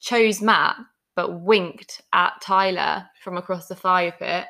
chose 0.00 0.42
Matt 0.42 0.76
but 1.14 1.40
winked 1.40 2.00
at 2.12 2.32
Tyler 2.42 3.06
from 3.22 3.36
across 3.36 3.68
the 3.68 3.76
fire 3.76 4.12
pit. 4.18 4.46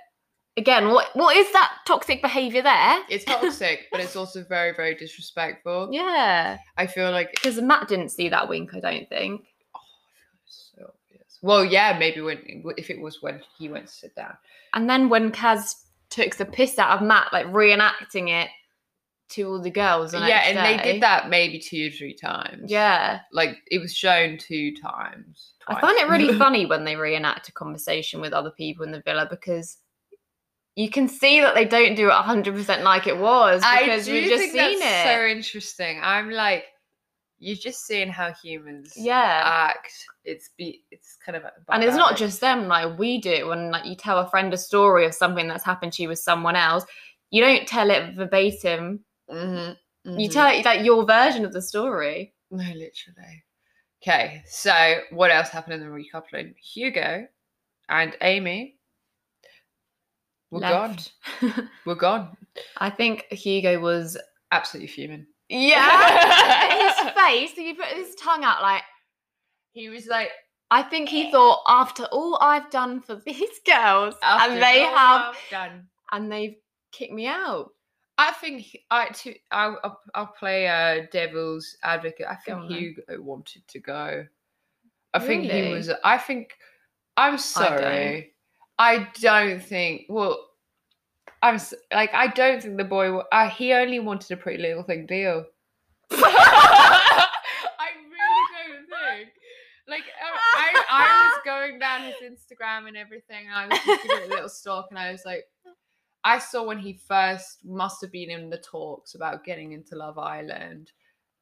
Again, 0.56 0.90
what 0.90 1.08
what 1.14 1.34
is 1.36 1.50
that 1.52 1.72
toxic 1.86 2.20
behaviour 2.20 2.62
there? 2.62 2.98
It's 3.08 3.24
toxic, 3.24 3.86
but 3.90 4.00
it's 4.00 4.16
also 4.22 4.44
very, 4.44 4.74
very 4.74 4.94
disrespectful. 4.94 5.88
Yeah. 5.90 6.58
I 6.76 6.86
feel 6.86 7.10
like 7.10 7.32
Because 7.32 7.60
Matt 7.60 7.88
didn't 7.88 8.10
see 8.10 8.28
that 8.28 8.48
wink, 8.48 8.74
I 8.74 8.80
don't 8.80 9.08
think. 9.08 9.42
oh, 9.74 9.78
I 9.78 10.12
feel 10.12 10.36
it's 10.44 10.72
so 10.76 10.82
obvious. 10.82 11.38
Well, 11.40 11.64
yeah, 11.64 11.96
maybe 11.98 12.20
when 12.20 12.38
if 12.76 12.90
it 12.90 13.00
was 13.00 13.22
when 13.22 13.40
he 13.58 13.68
went 13.68 13.86
to 13.86 13.92
sit 13.92 14.14
down. 14.14 14.36
And 14.74 14.88
then 14.90 15.08
when 15.08 15.32
Kaz 15.32 15.74
took 16.10 16.36
the 16.36 16.44
piss 16.44 16.78
out 16.78 16.98
of 17.00 17.06
Matt, 17.06 17.32
like 17.32 17.46
reenacting 17.46 18.28
it 18.28 18.50
to 19.30 19.44
all 19.44 19.62
the 19.62 19.70
girls. 19.70 20.12
The 20.12 20.18
yeah, 20.18 20.42
and 20.44 20.58
they 20.58 20.92
did 20.92 21.02
that 21.02 21.30
maybe 21.30 21.58
two 21.58 21.88
or 21.88 21.90
three 21.90 22.14
times. 22.14 22.70
Yeah. 22.70 23.20
like 23.32 23.56
it 23.70 23.78
was 23.78 23.94
shown 23.94 24.36
two 24.36 24.74
times. 24.76 25.52
I 25.66 25.80
find 25.80 25.96
it 25.98 26.08
really 26.10 26.36
funny 26.38 26.66
when 26.66 26.84
they 26.84 26.96
reenact 26.96 27.48
a 27.48 27.52
conversation 27.52 28.20
with 28.20 28.34
other 28.34 28.50
people 28.50 28.84
in 28.84 28.92
the 28.92 29.00
villa 29.00 29.26
because 29.30 29.78
you 30.74 30.88
can 30.90 31.08
see 31.08 31.40
that 31.40 31.54
they 31.54 31.64
don't 31.66 31.94
do 31.94 32.08
it 32.08 32.12
100% 32.12 32.82
like 32.82 33.06
it 33.06 33.18
was 33.18 33.60
because 33.60 34.08
I 34.08 34.10
do 34.10 34.12
we've 34.12 34.28
just 34.30 34.42
think 34.42 34.52
seen 34.52 34.78
that's 34.80 35.04
it. 35.04 35.08
so 35.18 35.26
interesting. 35.26 36.00
I'm 36.02 36.30
like, 36.30 36.64
you're 37.38 37.56
just 37.56 37.84
seeing 37.86 38.08
how 38.08 38.32
humans 38.32 38.94
Yeah. 38.96 39.42
act. 39.44 39.92
It's 40.24 40.50
be 40.56 40.84
it's 40.90 41.18
kind 41.24 41.36
of 41.36 41.42
and 41.70 41.82
it's 41.82 41.96
not 41.96 42.16
just 42.16 42.40
them, 42.40 42.68
like 42.68 42.98
we 42.98 43.20
do 43.20 43.30
it 43.30 43.46
when 43.46 43.70
like 43.70 43.84
you 43.84 43.96
tell 43.96 44.18
a 44.18 44.30
friend 44.30 44.54
a 44.54 44.56
story 44.56 45.04
of 45.04 45.14
something 45.14 45.48
that's 45.48 45.64
happened 45.64 45.92
to 45.94 46.02
you 46.02 46.08
with 46.08 46.20
someone 46.20 46.56
else. 46.56 46.84
You 47.30 47.42
don't 47.42 47.66
tell 47.66 47.90
it 47.90 48.14
verbatim. 48.14 49.00
Mhm, 49.30 49.76
You 50.04 50.28
mhm. 50.28 50.32
tell 50.32 50.46
it 50.54 50.64
like 50.64 50.84
your 50.84 51.04
version 51.04 51.44
of 51.44 51.52
the 51.52 51.62
story. 51.62 52.32
No, 52.50 52.58
literally. 52.64 53.44
Okay, 54.02 54.42
so 54.46 55.00
what 55.10 55.30
else 55.30 55.48
happened 55.48 55.74
in 55.74 55.80
the 55.80 55.86
recoupling? 55.86 56.54
Hugo 56.56 57.26
and 57.88 58.16
Amy 58.20 58.78
were 60.52 60.60
gone. 60.60 60.90
Left. 60.90 61.60
We're 61.86 61.94
gone. 61.96 62.36
I 62.78 62.90
think 62.90 63.24
Hugo 63.32 63.80
was 63.80 64.16
Absolutely 64.52 64.88
fuming. 64.88 65.26
yeah. 65.48 66.92
his 67.04 67.10
face, 67.16 67.52
he 67.52 67.72
put 67.74 67.86
his 67.86 68.14
tongue 68.16 68.44
out 68.44 68.62
like 68.62 68.82
He 69.72 69.88
was 69.88 70.06
like, 70.06 70.28
I 70.70 70.82
think 70.82 71.08
he 71.08 71.30
thought 71.30 71.60
after 71.68 72.04
all 72.12 72.38
I've 72.40 72.70
done 72.70 73.00
for 73.00 73.16
these 73.26 73.58
girls, 73.66 74.14
after 74.22 74.52
and 74.52 74.62
they 74.62 74.80
have, 74.80 75.34
I've 75.34 75.36
done. 75.50 75.86
and 76.12 76.30
they've 76.30 76.56
kicked 76.92 77.12
me 77.12 77.26
out. 77.26 77.70
I 78.18 78.32
think 78.32 78.76
I 78.90 79.08
to 79.08 79.34
I'll, 79.50 79.78
I'll, 79.82 80.00
I'll 80.14 80.26
play 80.38 80.66
a 80.66 81.08
devil's 81.10 81.76
advocate. 81.82 82.26
I 82.28 82.36
think. 82.36 82.70
Hugo 82.70 83.02
wanted 83.20 83.66
to 83.68 83.80
go. 83.80 84.26
I 85.14 85.18
think 85.18 85.44
he 85.50 85.70
was. 85.70 85.90
I 86.04 86.18
think 86.18 86.54
I'm 87.16 87.38
sorry. 87.38 88.31
I 88.78 89.08
don't, 89.20 89.62
think. 89.62 90.06
Well, 90.08 90.38
I'm 91.42 91.58
like 91.92 92.14
I 92.14 92.28
don't 92.28 92.62
think 92.62 92.76
the 92.76 92.84
boy. 92.84 93.18
Uh, 93.32 93.48
he 93.48 93.72
only 93.72 93.98
wanted 93.98 94.30
a 94.30 94.36
pretty 94.36 94.62
little 94.62 94.84
thing 94.84 95.06
deal. 95.06 95.44
I 96.10 97.28
really 98.10 98.46
don't 98.50 98.86
think. 98.88 99.32
Like 99.88 100.02
uh, 100.02 100.38
I, 100.56 100.84
I 100.88 101.30
was 101.30 101.40
going 101.44 101.78
down 101.80 102.02
his 102.02 102.14
Instagram 102.22 102.86
and 102.86 102.96
everything, 102.96 103.46
and 103.52 103.54
I 103.54 103.66
was 103.66 103.78
just 103.84 104.24
a 104.24 104.28
little 104.28 104.48
stalk, 104.48 104.86
and 104.90 104.98
I 104.98 105.10
was 105.10 105.22
like, 105.26 105.44
I 106.22 106.38
saw 106.38 106.64
when 106.64 106.78
he 106.78 106.92
first 106.92 107.64
must 107.64 108.00
have 108.02 108.12
been 108.12 108.30
in 108.30 108.48
the 108.48 108.58
talks 108.58 109.16
about 109.16 109.44
getting 109.44 109.72
into 109.72 109.96
Love 109.96 110.18
Island, 110.18 110.92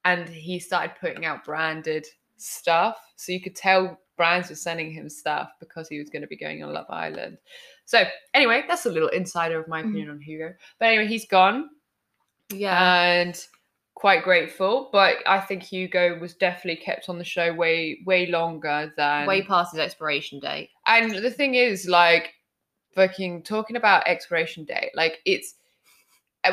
and 0.07 0.29
he 0.29 0.59
started 0.59 0.97
putting 0.99 1.27
out 1.27 1.45
branded 1.45 2.07
stuff, 2.41 2.97
so 3.17 3.33
you 3.33 3.41
could 3.41 3.57
tell 3.57 3.99
brands 4.17 4.49
were 4.51 4.55
sending 4.55 4.91
him 4.93 5.09
stuff 5.09 5.51
because 5.61 5.89
he 5.89 5.99
was 5.99 6.11
going 6.11 6.23
to 6.23 6.29
be 6.29 6.37
going 6.37 6.63
on 6.63 6.73
Love 6.73 6.87
Island. 6.91 7.39
So 7.87 8.05
anyway, 8.35 8.65
that's 8.69 8.87
a 8.87 8.91
little 8.91 9.09
insider 9.09 9.59
of 9.59 9.67
my 9.69 9.83
Mhm. 9.83 9.89
opinion 9.89 10.11
on 10.11 10.21
Hugo. 10.21 10.55
But 10.79 10.89
anyway, 10.89 11.07
he's 11.07 11.27
gone 11.27 11.71
Yeah. 12.53 12.77
and 12.79 13.47
quite 13.95 14.23
grateful. 14.23 14.89
But 14.93 15.19
I 15.27 15.41
think 15.41 15.63
Hugo 15.63 16.19
was 16.19 16.35
definitely 16.35 16.83
kept 16.83 17.09
on 17.09 17.19
the 17.19 17.25
show 17.25 17.53
way 17.53 18.01
way 18.05 18.27
longer 18.27 18.93
than 18.97 19.27
Way 19.27 19.43
past 19.43 19.73
his 19.73 19.81
expiration 19.81 20.39
date. 20.41 20.71
and 20.87 21.13
the 21.13 21.31
thing 21.31 21.55
is, 21.55 21.87
like, 21.89 22.35
fucking 22.95 23.43
talking 23.45 23.77
about 23.77 24.07
expiration 24.07 24.65
date, 24.65 24.91
like, 24.95 25.21
it's. 25.25 25.55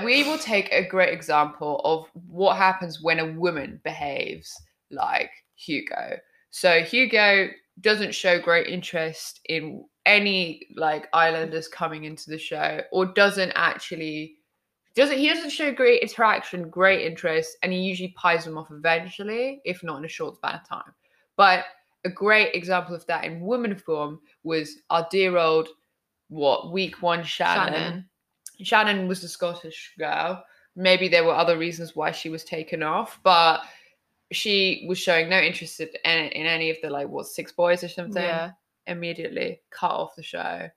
We 0.04 0.24
will 0.24 0.38
take 0.38 0.70
a 0.74 0.86
great 0.86 1.14
example 1.14 1.80
of 1.86 2.10
what 2.28 2.58
happens 2.58 3.02
when 3.02 3.20
a 3.20 3.32
woman 3.34 3.80
behaves 3.86 4.54
like 4.92 5.32
Hugo. 5.58 6.18
So, 6.50 6.82
Hugo 6.82 7.50
doesn't 7.82 8.16
show 8.16 8.40
great 8.40 8.68
interest 8.68 9.42
in 9.50 9.86
any, 10.06 10.68
like, 10.76 11.08
islanders 11.14 11.68
coming 11.68 12.06
into 12.06 12.30
the 12.30 12.38
show 12.38 12.82
or 12.92 13.08
doesn't 13.08 13.52
actually. 13.56 14.36
Doesn't, 14.96 15.20
he 15.20 15.30
doesn't 15.30 15.52
show 15.52 15.72
great 15.72 16.02
interaction, 16.02 16.70
great 16.70 17.06
interest, 17.06 17.58
and 17.62 17.72
he 17.72 17.78
usually 17.80 18.16
pies 18.18 18.46
them 18.46 18.58
off 18.58 18.72
eventually, 18.72 19.62
if 19.64 19.84
not 19.84 20.00
in 20.00 20.06
a 20.06 20.08
short 20.08 20.38
span 20.38 20.56
of 20.56 20.68
time. 20.68 20.92
But 21.36 21.66
a 22.04 22.10
great 22.10 22.56
example 22.56 22.96
of 22.96 23.06
that 23.06 23.24
in 23.24 23.42
woman 23.42 23.76
form 23.76 24.20
was 24.44 24.78
our 24.90 25.08
dear 25.12 25.38
old 25.38 25.68
what 26.30 26.72
week 26.72 27.02
one 27.02 27.24
Shannon. 27.24 27.74
Shannon. 27.74 28.10
Shannon, 28.64 29.08
was 29.08 29.22
the 29.22 29.28
Scottish 29.28 29.94
girl. 30.00 30.44
Maybe 30.76 31.08
there 31.08 31.24
were 31.24 31.36
other 31.36 31.58
reasons 31.58 31.96
why 31.96 32.12
she 32.12 32.30
was 32.30 32.44
taken 32.44 32.82
off, 32.82 33.20
but 33.24 33.62
she 34.32 34.86
was 34.88 34.98
showing 34.98 35.30
no 35.30 35.40
interest 35.40 35.80
in, 35.80 35.88
in 36.04 36.46
any 36.46 36.70
of 36.70 36.78
the 36.82 36.90
like 36.90 37.08
what 37.08 37.28
six 37.28 37.52
boys 37.52 37.84
or 37.84 37.88
something. 37.88 38.24
Yeah. 38.24 38.52
Immediately 38.86 39.62
cut 39.72 39.92
off 39.92 40.16
the 40.16 40.24
show. 40.24 40.70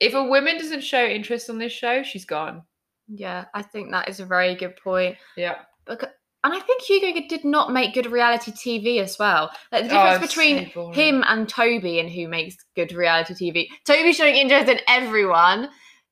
If 0.00 0.14
a 0.14 0.24
woman 0.24 0.58
doesn't 0.58 0.82
show 0.82 1.04
interest 1.04 1.48
on 1.48 1.58
this 1.58 1.72
show, 1.72 2.02
she's 2.02 2.24
gone. 2.24 2.62
Yeah. 3.08 3.44
I 3.54 3.62
think 3.62 3.90
that 3.90 4.08
is 4.08 4.20
a 4.20 4.26
very 4.26 4.54
good 4.54 4.76
point. 4.76 5.16
Yeah. 5.36 5.58
Because, 5.86 6.10
and 6.42 6.52
I 6.52 6.60
think 6.60 6.82
Hugo 6.82 7.20
did 7.28 7.44
not 7.44 7.72
make 7.72 7.94
good 7.94 8.06
reality 8.06 8.52
TV 8.52 9.00
as 9.00 9.18
well. 9.18 9.50
Like 9.72 9.88
the 9.88 9.98
Oh, 9.98 10.04
difference 10.04 10.24
it's 10.24 10.34
between 10.34 10.72
so 10.72 10.90
him 10.92 11.24
and 11.26 11.48
Toby 11.48 12.00
and 12.00 12.10
who 12.10 12.28
makes 12.28 12.56
good 12.74 12.92
reality 12.92 13.34
TV. 13.34 13.68
Toby 13.84 14.12
showing 14.12 14.34
interest 14.34 14.68
in 14.68 14.78
everyone, 14.88 15.68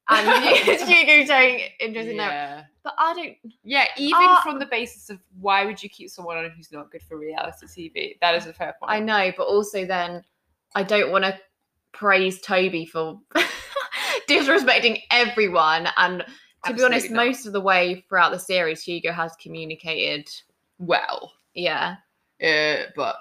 and 0.09 0.45
Hugo 0.57 1.25
showing 1.27 1.61
interest 1.81 2.09
in 2.09 2.17
no. 2.17 2.63
But 2.85 2.95
I 2.99 3.15
don't. 3.15 3.37
Yeah, 3.63 3.87
even 3.97 4.21
Uh, 4.23 4.41
from 4.43 4.59
the 4.59 4.67
basis 4.67 5.09
of 5.09 5.21
why 5.41 5.65
would 5.65 5.83
you 5.83 5.89
keep 5.89 6.11
someone 6.11 6.37
on 6.37 6.51
who's 6.51 6.73
not 6.73 6.91
good 6.91 7.03
for 7.03 7.17
reality 7.17 7.67
TV? 7.67 8.19
That 8.21 8.35
is 8.35 8.47
a 8.47 8.53
fair 8.53 8.75
point. 8.81 8.91
I 8.91 8.99
know, 8.99 9.33
but 9.37 9.45
also 9.47 9.87
then 9.87 10.25
I 10.75 10.83
don't 10.83 11.13
want 11.13 11.25
to 11.25 11.39
praise 11.93 12.41
Toby 12.41 12.85
for 12.87 13.21
disrespecting 14.29 15.03
everyone. 15.11 15.89
And 15.97 16.25
to 16.67 16.75
be 16.75 16.83
honest, 16.83 17.11
not. 17.11 17.25
most 17.27 17.47
of 17.47 17.53
the 17.53 17.61
way 17.61 18.05
throughout 18.09 18.33
the 18.33 18.39
series, 18.39 18.83
Hugo 18.83 19.13
has 19.13 19.35
communicated. 19.37 20.29
well, 20.79 21.33
Yeah. 21.55 21.97
uh, 22.43 22.85
but 22.97 23.17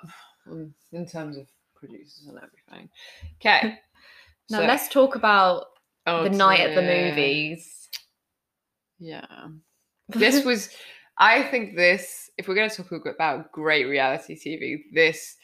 um, 0.49 0.73
in 0.91 1.05
terms 1.05 1.37
of 1.37 1.47
producers 1.75 2.25
and 2.27 2.37
everything. 2.37 2.89
Okay. 3.39 3.79
Now 4.49 4.59
so- 4.59 4.65
let's 4.65 4.87
talk 4.87 5.15
about 5.15 5.65
oh, 6.07 6.23
the 6.23 6.29
night 6.31 6.61
at 6.61 6.73
the 6.75 6.81
movies. 6.81 7.77
Yeah. 9.01 9.25
This 10.09 10.43
was, 10.43 10.69
I 11.17 11.41
think 11.43 11.77
this, 11.77 12.29
if 12.37 12.47
we're 12.47 12.55
going 12.55 12.69
to 12.69 12.83
talk 12.83 13.05
about 13.05 13.49
great 13.53 13.85
reality 13.85 14.35
TV, 14.37 14.81
this 14.93 15.37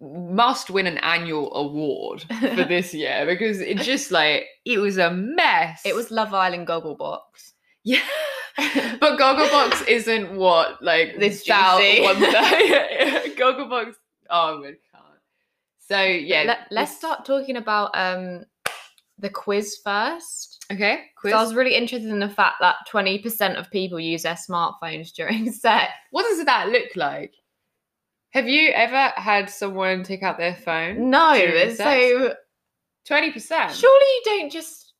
must 0.00 0.70
win 0.70 0.86
an 0.86 0.98
annual 0.98 1.52
award 1.56 2.22
for 2.28 2.64
this 2.68 2.94
year 2.94 3.26
because 3.26 3.60
it 3.60 3.78
just 3.78 4.12
like, 4.12 4.46
it 4.64 4.78
was 4.78 4.98
a 4.98 5.10
mess. 5.10 5.82
It 5.84 5.96
was 5.96 6.12
Love 6.12 6.32
Island 6.32 6.68
Gogglebox. 6.68 7.18
Yeah. 7.82 8.02
but 8.56 9.18
Gogglebox 9.18 9.88
isn't 9.88 10.36
what 10.36 10.80
like 10.82 11.18
This 11.18 11.42
juicy. 11.42 12.02
wants 12.02 12.20
to- 12.20 13.32
Gogglebox. 13.36 13.94
Oh, 14.30 14.60
we 14.60 14.66
can't. 14.68 15.20
So 15.88 16.02
yeah, 16.02 16.44
Let, 16.46 16.58
let's 16.70 16.96
start 16.96 17.24
talking 17.24 17.56
about 17.56 17.90
um 17.94 18.44
the 19.18 19.30
quiz 19.30 19.78
first. 19.82 20.55
Okay, 20.72 21.04
quiz. 21.16 21.32
I 21.32 21.42
was 21.42 21.54
really 21.54 21.74
interested 21.76 22.10
in 22.10 22.18
the 22.18 22.28
fact 22.28 22.56
that 22.60 22.76
20% 22.92 23.56
of 23.58 23.70
people 23.70 24.00
use 24.00 24.22
their 24.24 24.34
smartphones 24.34 25.12
during 25.14 25.52
sex. 25.52 25.92
What 26.10 26.24
does 26.24 26.44
that 26.44 26.68
look 26.70 26.96
like? 26.96 27.34
Have 28.30 28.48
you 28.48 28.70
ever 28.72 29.12
had 29.16 29.48
someone 29.48 30.02
take 30.02 30.22
out 30.22 30.38
their 30.38 30.56
phone? 30.56 31.08
No, 31.10 31.34
sex? 31.34 31.78
so 31.78 32.34
Twenty 33.06 33.30
percent. 33.30 33.72
surely 33.72 34.04
you 34.16 34.22
don't 34.24 34.50
just 34.50 34.92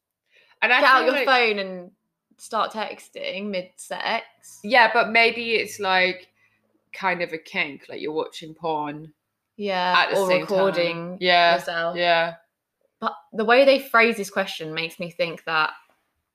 And 0.62 0.72
I 0.72 0.80
get 0.80 0.88
out 0.88 1.04
your 1.04 1.12
like- 1.14 1.26
phone 1.26 1.58
and 1.58 1.90
start 2.38 2.70
texting 2.72 3.46
mid-sex. 3.50 4.60
Yeah, 4.62 4.90
but 4.92 5.10
maybe 5.10 5.54
it's 5.56 5.80
like 5.80 6.28
kind 6.92 7.20
of 7.22 7.32
a 7.32 7.38
kink, 7.38 7.86
like 7.88 8.00
you're 8.00 8.12
watching 8.12 8.54
porn 8.54 9.12
Yeah, 9.56 9.94
at 9.98 10.14
the 10.14 10.20
or 10.20 10.28
same 10.28 10.40
recording 10.42 10.96
time. 11.12 11.18
Yeah, 11.20 11.54
yourself. 11.56 11.96
yeah. 11.96 12.34
But 13.00 13.14
the 13.32 13.44
way 13.44 13.64
they 13.64 13.78
phrase 13.78 14.16
this 14.16 14.30
question 14.30 14.74
makes 14.74 14.98
me 14.98 15.10
think 15.10 15.44
that 15.44 15.72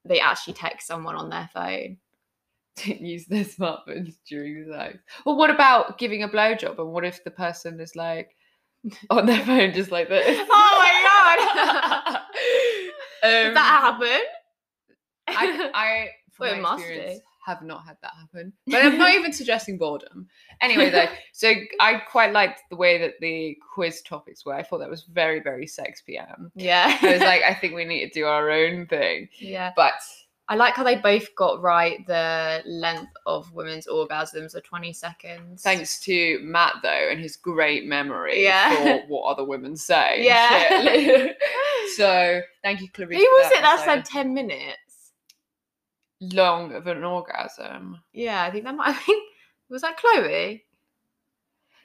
they 0.06 0.20
actually 0.20 0.54
text 0.54 0.88
someone 0.88 1.16
on 1.16 1.30
their 1.30 1.50
phone. 1.54 1.98
Don't 2.86 3.02
use 3.02 3.26
their 3.26 3.44
smartphones 3.44 4.16
during 4.28 4.66
the 4.66 4.74
sex. 4.74 4.98
Well, 5.26 5.38
what 5.38 5.50
about 5.50 5.98
giving 5.98 6.24
a 6.24 6.30
blowjob? 6.30 6.80
And 6.80 6.92
what 6.92 7.06
if 7.06 7.24
the 7.24 7.32
person 7.32 7.80
is 7.80 7.96
like 7.96 8.36
on 9.10 9.26
their 9.26 9.44
phone, 9.46 9.74
just 9.74 9.92
like 9.92 10.10
this? 10.10 10.48
Oh 10.52 10.78
my 10.78 10.92
god! 11.04 12.20
Does 13.24 13.48
um, 13.50 13.54
that 13.54 13.82
happen? 13.82 14.22
I, 15.28 15.72
I 15.74 16.10
from 16.32 16.48
Well, 16.48 16.56
it 16.56 16.62
must 16.62 16.88
do. 16.88 17.20
Have 17.46 17.62
not 17.64 17.86
had 17.86 17.98
that 18.04 18.14
happen. 18.20 18.54
But 18.68 18.86
I'm 18.86 18.98
not 18.98 19.12
even 19.16 19.34
suggesting 19.34 19.78
boredom. 19.78 20.28
Anyway, 20.62 20.90
though, 20.92 21.08
so 21.34 21.52
I 21.80 21.96
quite 21.96 22.34
liked 22.34 22.62
the 22.70 22.76
way 22.76 22.98
that 23.00 23.14
the 23.20 23.58
quiz 23.74 24.02
topics 24.04 24.46
were. 24.46 24.54
I 24.54 24.62
thought 24.64 24.78
that 24.80 24.90
was 24.90 25.04
very, 25.04 25.40
very 25.40 25.66
sex 25.68 26.02
PM. 26.02 26.52
yeah. 26.56 26.98
I 27.02 27.12
was 27.14 27.22
like, 27.22 27.42
I 27.44 27.54
think 27.56 27.74
we 27.74 27.86
need 27.86 28.06
to 28.08 28.14
do 28.14 28.26
our 28.26 28.50
own 28.52 28.86
thing. 28.86 29.28
yeah. 29.40 29.72
But 29.76 29.94
I 30.50 30.56
like 30.56 30.74
how 30.76 30.84
they 30.84 30.96
both 30.98 31.34
got 31.36 31.62
right 31.62 32.06
the 32.08 32.62
length 32.66 33.14
of 33.26 33.52
women's 33.54 33.88
orgasms 33.88 34.54
are 34.54 34.60
20 34.62 34.92
seconds. 34.92 35.62
thanks 35.64 36.00
to 36.02 36.40
Matt 36.44 36.76
though 36.84 37.08
and 37.10 37.22
his 37.22 37.38
great 37.38 37.86
memory 37.86 38.44
Yeah. 38.44 38.76
for 38.76 39.08
what 39.08 39.32
other 39.32 39.46
women 39.46 39.78
say. 39.78 40.24
Yeah. 40.26 41.28
so 41.96 42.42
thank 42.64 42.82
you, 42.82 42.90
Clarisse. 42.92 43.16
Who 43.16 43.20
was 43.24 43.52
it 43.54 43.62
that 43.62 43.80
episode. 43.80 44.06
said 44.06 44.06
10 44.06 44.34
minutes? 44.34 44.78
Long 46.22 46.74
of 46.74 46.88
an 46.88 47.04
orgasm? 47.04 48.00
Yeah, 48.14 48.44
I 48.44 48.52
think 48.52 48.64
that 48.66 48.76
might 48.76 48.90
I 48.90 48.94
think 48.94 49.24
was 49.70 49.82
that 49.82 49.98
Chloe? 49.98 50.64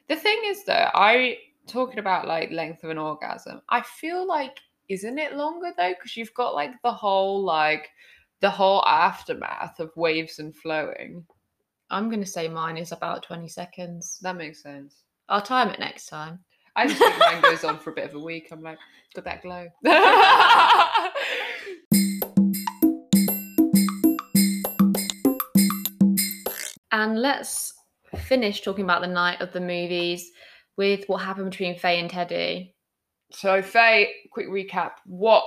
The 0.09 0.17
thing 0.17 0.41
is 0.45 0.65
though, 0.65 0.91
I 0.95 1.39
talking 1.67 1.99
about 1.99 2.29
like 2.29 2.51
length 2.51 2.85
of 2.85 2.91
an 2.91 2.99
orgasm, 2.99 3.61
I 3.69 3.81
feel 3.83 4.27
like 4.27 4.59
isn't 4.89 5.19
it 5.19 5.37
longer 5.37 5.73
though? 5.77 5.95
Because 5.95 6.17
you've 6.17 6.35
got 6.35 6.55
like 6.55 6.71
the 6.83 6.93
whole 6.93 7.43
like 7.43 7.89
the 8.41 8.51
whole 8.51 8.85
aftermath 8.87 9.81
of 9.81 9.97
waves 9.97 10.39
and 10.39 10.55
flowing. 10.55 11.25
I'm 11.91 12.11
gonna 12.11 12.27
say 12.27 12.49
mine 12.49 12.77
is 12.77 12.93
about 12.93 13.23
20 13.23 13.49
seconds. 13.49 14.19
That 14.23 14.37
makes 14.37 14.63
sense. 14.63 15.03
I'll 15.29 15.43
time 15.43 15.71
it 15.71 15.81
next 15.81 16.07
time. 16.07 16.41
I 16.77 16.87
just 16.87 16.99
think 16.99 17.19
mine 17.19 17.41
goes 17.41 17.65
on 17.65 17.79
for 17.79 17.91
a 17.91 17.95
bit 17.95 18.05
of 18.05 18.15
a 18.15 18.21
week. 18.21 18.49
I'm 18.53 18.63
like, 18.63 18.79
got 19.15 19.25
that 19.25 19.43
glow. 19.43 19.67
And 26.97 27.21
let's 27.21 27.75
finish 28.21 28.63
talking 28.63 28.85
about 28.85 29.03
the 29.03 29.07
night 29.07 29.43
of 29.43 29.53
the 29.53 29.61
movies 29.61 30.31
with 30.79 31.05
what 31.09 31.19
happened 31.19 31.51
between 31.51 31.79
Faye 31.79 32.01
and 32.01 32.09
Teddy. 32.09 32.75
so 33.33 33.61
Faye, 33.61 34.11
quick 34.33 34.49
recap. 34.49 34.93
What 35.05 35.45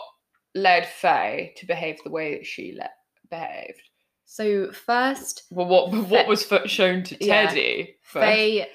led 0.54 0.86
Faye 0.88 1.54
to 1.58 1.66
behave 1.66 1.98
the 2.04 2.12
way 2.12 2.36
that 2.36 2.46
she 2.46 2.74
le- 2.78 2.88
behaved? 3.32 3.82
So 4.26 4.72
first, 4.72 5.42
Well, 5.50 5.66
what 5.68 5.92
what 6.10 6.28
was 6.28 6.46
shown 6.68 7.02
to 7.06 7.18
Yeah. 7.20 7.48
Teddy? 7.48 7.96
first? 8.04 8.24
Faye 8.28 8.68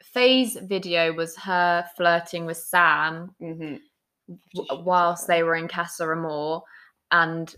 Faye's 0.00 0.54
video 0.54 1.12
was 1.12 1.34
her 1.36 1.84
flirting 1.96 2.46
with 2.46 2.58
Sam 2.58 3.34
Mhm. 3.42 3.80
whilst 4.84 5.26
they 5.26 5.42
were 5.42 5.56
in 5.56 5.66
Casa 5.66 6.04
Amor, 6.12 6.60
and 7.10 7.52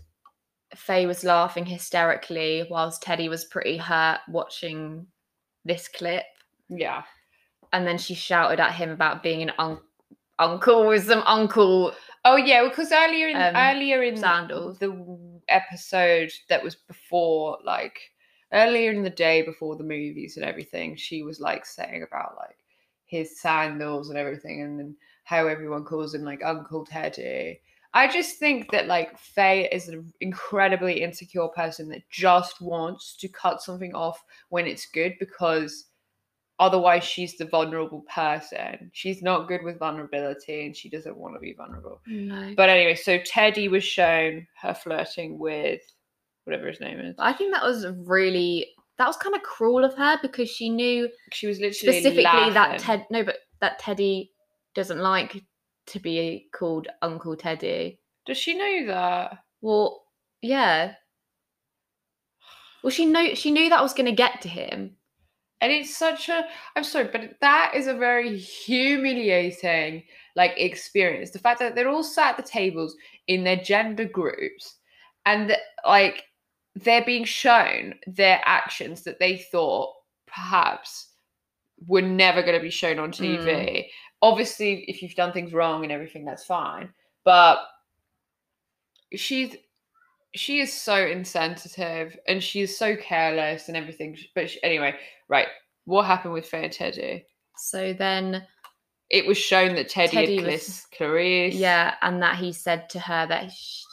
Faye 0.75 1.05
was 1.05 1.23
laughing 1.23 1.65
hysterically 1.65 2.65
whilst 2.69 3.01
Teddy 3.01 3.29
was 3.29 3.45
pretty 3.45 3.77
hurt 3.77 4.19
watching 4.27 5.07
this 5.65 5.87
clip. 5.87 6.23
Yeah. 6.69 7.03
And 7.73 7.85
then 7.85 7.97
she 7.97 8.13
shouted 8.13 8.59
at 8.59 8.73
him 8.73 8.89
about 8.89 9.23
being 9.23 9.41
an 9.41 9.51
un- 9.59 9.79
uncle 10.39 10.87
with 10.87 11.05
some 11.05 11.23
uncle. 11.25 11.93
Oh 12.25 12.35
yeah, 12.35 12.67
because 12.67 12.91
earlier 12.91 13.27
in 13.29 13.35
Um, 13.35 13.55
earlier 13.55 14.03
in 14.03 14.17
sandals. 14.17 14.77
the 14.79 14.91
episode 15.47 16.31
that 16.49 16.63
was 16.63 16.75
before, 16.75 17.57
like 17.63 17.99
earlier 18.53 18.91
in 18.91 19.03
the 19.03 19.09
day 19.09 19.41
before 19.41 19.75
the 19.75 19.83
movies 19.83 20.37
and 20.37 20.45
everything, 20.45 20.95
she 20.95 21.23
was 21.23 21.39
like 21.39 21.65
saying 21.65 22.03
about 22.03 22.35
like 22.37 22.57
his 23.05 23.39
sandals 23.39 24.09
and 24.09 24.17
everything, 24.17 24.61
and 24.61 24.79
then 24.79 24.95
how 25.23 25.47
everyone 25.47 25.83
calls 25.85 26.13
him 26.13 26.23
like 26.23 26.43
Uncle 26.43 26.85
Teddy. 26.85 27.61
I 27.93 28.07
just 28.07 28.37
think 28.37 28.71
that 28.71 28.87
like 28.87 29.17
Faye 29.17 29.67
is 29.71 29.89
an 29.89 30.13
incredibly 30.21 31.03
insecure 31.03 31.49
person 31.49 31.89
that 31.89 32.09
just 32.09 32.61
wants 32.61 33.15
to 33.17 33.27
cut 33.27 33.61
something 33.61 33.93
off 33.93 34.23
when 34.49 34.65
it's 34.65 34.85
good 34.85 35.13
because 35.19 35.87
otherwise 36.59 37.03
she's 37.03 37.37
the 37.37 37.45
vulnerable 37.45 38.05
person. 38.13 38.91
She's 38.93 39.21
not 39.21 39.47
good 39.47 39.63
with 39.63 39.79
vulnerability 39.79 40.65
and 40.65 40.75
she 40.75 40.89
doesn't 40.89 41.17
want 41.17 41.33
to 41.33 41.39
be 41.39 41.53
vulnerable. 41.53 41.99
No. 42.07 42.53
But 42.55 42.69
anyway, 42.69 42.95
so 42.95 43.17
Teddy 43.25 43.67
was 43.67 43.83
shown 43.83 44.47
her 44.61 44.73
flirting 44.73 45.37
with 45.37 45.81
whatever 46.45 46.67
his 46.67 46.79
name 46.79 46.99
is. 46.99 47.15
I 47.19 47.33
think 47.33 47.53
that 47.53 47.63
was 47.63 47.87
really 48.05 48.67
that 48.97 49.07
was 49.07 49.17
kind 49.17 49.35
of 49.35 49.41
cruel 49.41 49.83
of 49.83 49.95
her 49.95 50.17
because 50.21 50.49
she 50.49 50.69
knew 50.69 51.09
She 51.33 51.47
was 51.47 51.59
literally 51.59 51.99
specifically 51.99 52.53
that. 52.53 52.79
Ted 52.79 53.05
no, 53.09 53.23
but 53.23 53.37
that 53.59 53.79
Teddy 53.79 54.31
doesn't 54.75 54.99
like 54.99 55.43
to 55.87 55.99
be 55.99 56.47
called 56.53 56.87
Uncle 57.01 57.35
Teddy. 57.35 57.99
Does 58.25 58.37
she 58.37 58.55
know 58.55 58.87
that? 58.87 59.39
Well, 59.61 60.03
yeah. 60.41 60.93
Well, 62.83 62.91
she 62.91 63.05
know 63.05 63.33
she 63.33 63.51
knew 63.51 63.69
that 63.69 63.83
was 63.83 63.93
going 63.93 64.05
to 64.07 64.11
get 64.11 64.41
to 64.41 64.49
him. 64.49 64.95
And 65.59 65.71
it's 65.71 65.95
such 65.95 66.29
a 66.29 66.45
I'm 66.75 66.83
sorry, 66.83 67.09
but 67.11 67.35
that 67.41 67.73
is 67.75 67.87
a 67.87 67.93
very 67.93 68.37
humiliating 68.37 70.03
like 70.35 70.53
experience. 70.57 71.31
The 71.31 71.39
fact 71.39 71.59
that 71.59 71.75
they're 71.75 71.89
all 71.89 72.03
sat 72.03 72.31
at 72.31 72.37
the 72.37 72.51
tables 72.51 72.95
in 73.27 73.43
their 73.43 73.57
gender 73.57 74.05
groups 74.05 74.77
and 75.25 75.55
like 75.85 76.23
they're 76.75 77.05
being 77.05 77.25
shown 77.25 77.95
their 78.07 78.41
actions 78.45 79.03
that 79.03 79.19
they 79.19 79.37
thought 79.37 79.93
perhaps 80.25 81.09
were 81.87 82.01
never 82.01 82.41
going 82.41 82.57
to 82.57 82.63
be 82.63 82.69
shown 82.69 82.99
on 82.99 83.11
TV. 83.11 83.45
Mm. 83.45 83.85
Obviously, 84.21 84.83
if 84.87 85.01
you've 85.01 85.15
done 85.15 85.31
things 85.33 85.53
wrong 85.53 85.83
and 85.83 85.91
everything, 85.91 86.25
that's 86.25 86.45
fine. 86.45 86.89
But 87.23 87.59
she's 89.13 89.55
she 90.33 90.61
is 90.61 90.71
so 90.73 90.95
insensitive 90.95 92.17
and 92.27 92.41
she 92.41 92.61
is 92.61 92.77
so 92.77 92.95
careless 92.95 93.67
and 93.67 93.75
everything. 93.75 94.17
But 94.33 94.49
she, 94.49 94.63
anyway, 94.63 94.95
right. 95.27 95.47
What 95.85 96.05
happened 96.05 96.33
with 96.33 96.45
fair 96.47 96.69
Teddy? 96.69 97.25
So 97.57 97.91
then, 97.93 98.45
It 99.09 99.25
was 99.25 99.37
shown 99.37 99.75
that 99.75 99.89
Teddy, 99.89 100.11
Teddy 100.15 100.35
had 100.37 100.45
was- 100.45 100.87
Clarisse. 100.97 101.53
yeah, 101.53 101.95
and 102.01 102.21
that 102.23 102.37
he 102.37 102.53
said 102.53 102.89
to 102.91 102.99
her 103.01 103.25
that 103.27 103.51
sh- 103.51 103.83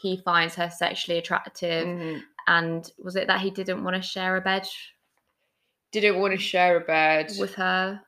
he 0.00 0.18
finds 0.18 0.54
her 0.54 0.70
sexually 0.70 1.18
attractive, 1.18 1.84
Mhm. 1.84 2.22
and 2.46 2.92
was 2.98 3.16
it 3.16 3.26
that 3.26 3.40
he 3.40 3.50
didn't 3.50 3.82
want 3.82 3.96
to 3.96 4.02
share 4.02 4.36
a 4.36 4.40
bed 4.40 4.68
Didn't 5.90 6.20
want 6.20 6.32
to 6.32 6.38
share 6.38 6.76
a 6.76 6.80
bed. 6.80 7.32
with 7.40 7.54
her? 7.56 8.00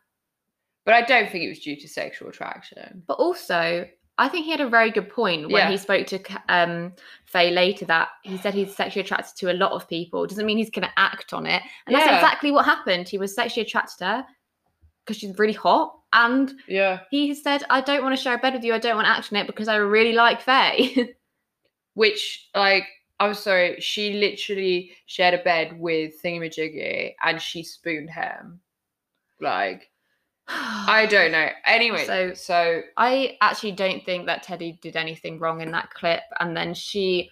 But 0.84 0.94
I 0.94 1.02
don't 1.02 1.30
think 1.30 1.44
it 1.44 1.48
was 1.48 1.60
due 1.60 1.76
to 1.76 1.88
sexual 1.88 2.28
attraction. 2.28 3.02
But 3.06 3.14
also, 3.14 3.88
I 4.18 4.28
think 4.28 4.44
he 4.44 4.50
had 4.52 4.60
a 4.60 4.68
very 4.68 4.90
good 4.90 5.08
point 5.08 5.50
when 5.50 5.62
Yeah. 5.62 5.70
he 5.70 5.76
spoke 5.76 6.06
to 6.08 6.20
um, 6.48 6.92
Faye 7.24 7.50
later 7.50 7.84
that 7.86 8.08
he 8.22 8.36
said 8.38 8.54
he's 8.54 8.74
sexually 8.74 9.04
attracted 9.04 9.36
to 9.38 9.50
a 9.50 9.54
lot 9.54 9.72
of 9.72 9.88
people. 9.88 10.26
Doesn't 10.26 10.46
mean 10.46 10.58
he's 10.58 10.70
going 10.70 10.86
to 10.86 10.98
act 10.98 11.32
on 11.32 11.46
it. 11.46 11.62
And 11.86 11.94
that's 11.96 12.06
Yeah. 12.06 12.14
exactly 12.16 12.50
what 12.52 12.64
happened. 12.64 13.08
He 13.08 13.18
was 13.18 13.34
sexually 13.34 13.66
attracted 13.66 13.98
to 13.98 14.04
her 14.06 14.26
because 15.04 15.16
she's 15.18 15.36
really 15.38 15.52
hot. 15.52 15.98
And 16.12 16.52
Yeah. 16.68 17.00
he 17.10 17.34
said, 17.34 17.64
I 17.70 17.80
don't 17.80 18.04
want 18.04 18.16
to 18.16 18.22
share 18.22 18.34
a 18.34 18.38
bed 18.38 18.54
with 18.54 18.62
you. 18.62 18.72
I 18.72 18.78
don't 18.78 18.94
want 18.94 19.06
to 19.06 19.10
act 19.10 19.32
on 19.32 19.38
it 19.38 19.46
because 19.48 19.66
I 19.68 19.76
really 19.76 20.12
like 20.12 20.40
Faye. 20.40 21.14
Which, 21.94 22.48
like, 22.54 22.86
I'm 23.20 23.34
sorry, 23.34 23.80
she 23.80 24.14
literally 24.14 24.92
shared 25.06 25.34
a 25.34 25.42
bed 25.42 25.78
with 25.78 26.20
Thingamajiggy 26.22 27.14
and 27.24 27.40
she 27.42 27.62
spooned 27.64 28.10
him. 28.10 28.60
Like, 29.40 29.90
I 30.48 31.06
don't 31.10 31.32
know. 31.32 31.48
Anyway, 31.64 32.04
So- 32.06 32.34
so, 32.34 32.82
I 32.96 33.36
actually 33.40 33.72
don't 33.72 34.04
think 34.04 34.26
that 34.26 34.42
Teddy 34.42 34.78
did 34.82 34.96
anything 34.96 35.38
wrong 35.38 35.60
in 35.60 35.70
that 35.72 35.90
clip. 35.90 36.22
And 36.40 36.56
then 36.56 36.74
she 36.74 37.30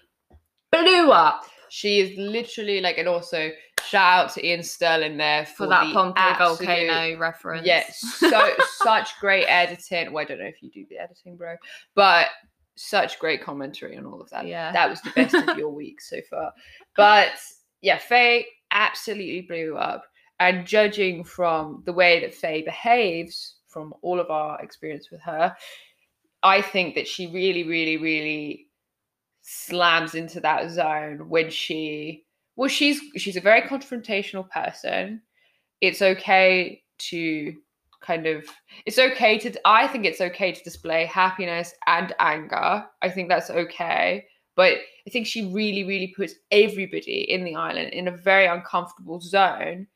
blew 0.70 1.12
up 1.12 1.44
she 1.72 2.00
is 2.00 2.18
literally 2.18 2.82
like, 2.82 2.98
and 2.98 3.08
also 3.08 3.50
shout 3.82 4.26
out 4.26 4.30
to 4.34 4.46
Iain 4.46 4.62
Stirling 4.62 5.16
there 5.16 5.46
for, 5.46 5.64
for 5.64 5.66
that 5.68 5.86
the 5.86 5.92
Pompeii 5.94 6.22
absolute- 6.22 6.66
volcano 6.66 7.18
reference. 7.18 7.66
Yes, 7.66 7.98
so 8.18 8.50
such 8.84 9.18
great 9.20 9.46
editing. 9.46 10.12
Well, 10.12 10.22
I 10.22 10.26
don't 10.26 10.38
know 10.38 10.44
if 10.44 10.62
you 10.62 10.70
do 10.70 10.84
the 10.90 10.98
editing, 10.98 11.34
bro, 11.38 11.56
but 11.94 12.26
such 12.74 13.18
great 13.18 13.42
commentary 13.42 13.96
on 13.96 14.04
all 14.04 14.20
of 14.20 14.28
that. 14.28 14.46
Yeah. 14.46 14.70
That 14.70 14.90
was 14.90 15.00
the 15.00 15.12
best 15.12 15.34
of 15.34 15.56
your 15.56 15.70
week 15.74 16.02
so 16.02 16.18
far. 16.28 16.52
But 16.94 17.30
yeah, 17.80 17.96
Faye 17.96 18.44
absolutely 18.70 19.40
blew 19.40 19.78
up. 19.78 20.04
And 20.42 20.66
judging 20.66 21.22
from 21.22 21.84
the 21.86 21.92
way 21.92 22.18
that 22.18 22.34
Faye 22.34 22.62
behaves, 22.62 23.58
from 23.68 23.94
all 24.02 24.18
of 24.18 24.28
our 24.28 24.60
experience 24.60 25.08
with 25.08 25.20
her, 25.20 25.54
I 26.42 26.60
think 26.60 26.96
that 26.96 27.06
she 27.06 27.28
really, 27.28 27.62
really, 27.62 27.96
really 27.96 28.66
slams 29.42 30.16
into 30.16 30.40
that 30.40 30.68
zone 30.72 31.28
when 31.28 31.48
she 31.48 32.24
well, 32.56 32.68
she's 32.68 33.00
she's 33.16 33.36
a 33.36 33.40
very 33.40 33.62
confrontational 33.62 34.50
person. 34.50 35.22
It's 35.80 36.02
okay 36.02 36.82
to 37.10 37.54
kind 38.00 38.26
of 38.26 38.44
it's 38.84 38.98
okay 38.98 39.38
to 39.38 39.52
I 39.64 39.86
think 39.86 40.06
it's 40.06 40.20
okay 40.20 40.50
to 40.50 40.64
display 40.64 41.06
happiness 41.06 41.72
and 41.86 42.12
anger. 42.18 42.84
I 43.00 43.10
think 43.10 43.28
that's 43.28 43.48
okay. 43.48 44.26
But 44.56 44.78
I 45.06 45.10
think 45.10 45.28
she 45.28 45.52
really, 45.52 45.84
really 45.84 46.12
puts 46.16 46.34
everybody 46.50 47.30
in 47.30 47.44
the 47.44 47.54
island 47.54 47.90
in 47.92 48.08
a 48.08 48.16
very 48.16 48.46
uncomfortable 48.46 49.20
zone 49.20 49.86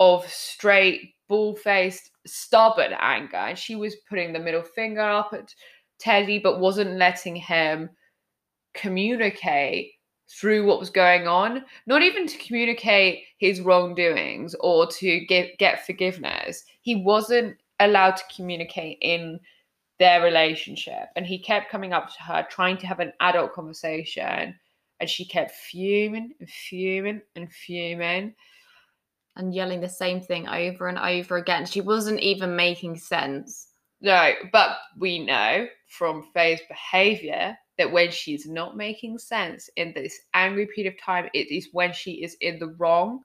of 0.00 0.26
straight, 0.28 1.14
bull 1.28 1.56
faced, 1.56 2.10
stubborn 2.26 2.94
anger. 2.98 3.36
And 3.36 3.58
she 3.58 3.76
was 3.76 3.96
putting 4.08 4.32
the 4.32 4.38
middle 4.38 4.62
finger 4.62 5.00
up 5.00 5.30
at 5.32 5.54
Teddy, 5.98 6.38
but 6.38 6.60
wasn't 6.60 6.98
letting 6.98 7.36
him 7.36 7.90
communicate 8.74 9.92
through 10.28 10.66
what 10.66 10.78
was 10.78 10.90
going 10.90 11.26
on, 11.26 11.64
not 11.86 12.02
even 12.02 12.26
to 12.26 12.38
communicate 12.38 13.24
his 13.38 13.60
wrongdoings 13.60 14.54
or 14.60 14.86
to 14.86 15.20
get 15.26 15.58
get 15.58 15.86
forgiveness. 15.86 16.64
He 16.82 16.96
wasn't 16.96 17.56
allowed 17.80 18.16
to 18.16 18.24
communicate 18.34 18.98
in 19.00 19.40
their 19.98 20.22
relationship, 20.22 21.08
and 21.16 21.26
he 21.26 21.38
kept 21.38 21.70
coming 21.70 21.92
up 21.92 22.08
to 22.08 22.22
her, 22.22 22.46
trying 22.50 22.76
to 22.78 22.86
have 22.86 23.00
an 23.00 23.12
adult 23.20 23.52
conversation, 23.52 24.54
and 25.00 25.10
she 25.10 25.24
kept 25.24 25.52
fuming 25.52 26.32
and 26.38 26.48
fuming 26.48 27.22
and 27.34 27.50
fuming. 27.50 28.34
And 29.38 29.54
yelling 29.54 29.80
the 29.80 29.88
same 29.88 30.20
thing 30.20 30.48
over 30.48 30.88
and 30.88 30.98
over 30.98 31.36
again. 31.36 31.64
She 31.64 31.80
wasn't 31.80 32.20
even 32.20 32.56
making 32.56 32.98
sense. 32.98 33.68
No, 34.00 34.32
but 34.52 34.78
we 34.98 35.24
know 35.24 35.66
from 35.86 36.24
Faye's 36.34 36.60
behavior 36.68 37.56
that 37.78 37.90
when 37.90 38.10
she's 38.10 38.46
not 38.46 38.76
making 38.76 39.18
sense 39.18 39.70
in 39.76 39.92
this 39.94 40.18
angry 40.34 40.68
period 40.74 40.92
of 40.92 41.00
time, 41.00 41.28
it 41.34 41.50
is 41.50 41.68
when 41.72 41.92
she 41.92 42.22
is 42.24 42.36
in 42.40 42.58
the 42.58 42.74
wrong 42.78 43.20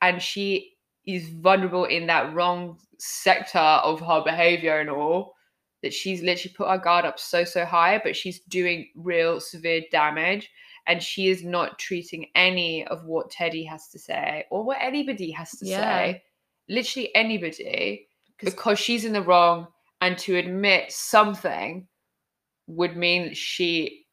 and 0.00 0.20
she 0.20 0.72
is 1.06 1.28
vulnerable 1.28 1.84
in 1.84 2.06
that 2.06 2.34
wrong 2.34 2.78
sector 2.98 3.58
of 3.58 4.00
her 4.00 4.22
behavior 4.24 4.80
and 4.80 4.90
all. 4.90 5.34
That 5.82 5.94
she's 5.94 6.22
literally 6.22 6.54
put 6.56 6.68
her 6.68 6.78
guard 6.78 7.04
up 7.04 7.20
so, 7.20 7.44
so 7.44 7.64
high, 7.64 8.00
but 8.02 8.16
she's 8.16 8.40
doing 8.40 8.88
real 8.96 9.38
severe 9.38 9.82
damage. 9.92 10.50
And 10.88 11.02
she 11.02 11.28
is 11.28 11.44
not 11.44 11.78
treating 11.78 12.26
any 12.34 12.86
of 12.86 13.04
what 13.04 13.30
Teddy 13.30 13.62
has 13.64 13.88
to 13.88 13.98
say 13.98 14.46
or 14.50 14.64
what 14.64 14.78
anybody 14.80 15.30
has 15.32 15.50
to 15.58 15.66
Yeah. 15.66 15.80
say. 15.80 16.22
Literally 16.68 17.14
anybody, 17.14 18.08
because 18.40 18.78
she's 18.78 19.04
in 19.04 19.12
the 19.12 19.22
wrong 19.22 19.68
and 20.00 20.16
to 20.18 20.36
admit 20.36 20.90
something 20.90 21.86
would 22.66 22.96
mean 22.96 23.24
that 23.24 23.36
she 23.36 24.04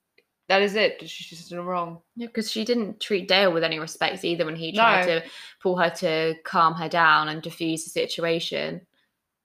that 0.47 0.61
is 0.61 0.75
it 0.75 1.01
she's 1.09 1.27
just 1.39 1.51
in 1.51 1.57
the 1.57 1.63
wrong 1.63 2.01
Yeah, 2.15 2.27
because 2.27 2.51
she 2.51 2.63
didn't 2.65 2.99
treat 2.99 3.27
Dale 3.27 3.51
with 3.51 3.63
any 3.63 3.79
respect 3.79 4.23
either 4.23 4.45
when 4.45 4.55
he 4.55 4.71
tried 4.71 5.07
No. 5.07 5.19
to 5.19 5.25
pull 5.61 5.75
her 5.77 5.89
to 5.89 6.35
calm 6.43 6.73
her 6.75 6.88
down 6.88 7.29
and 7.29 7.41
diffuse 7.41 7.83
the 7.83 7.89
situation, 7.89 8.85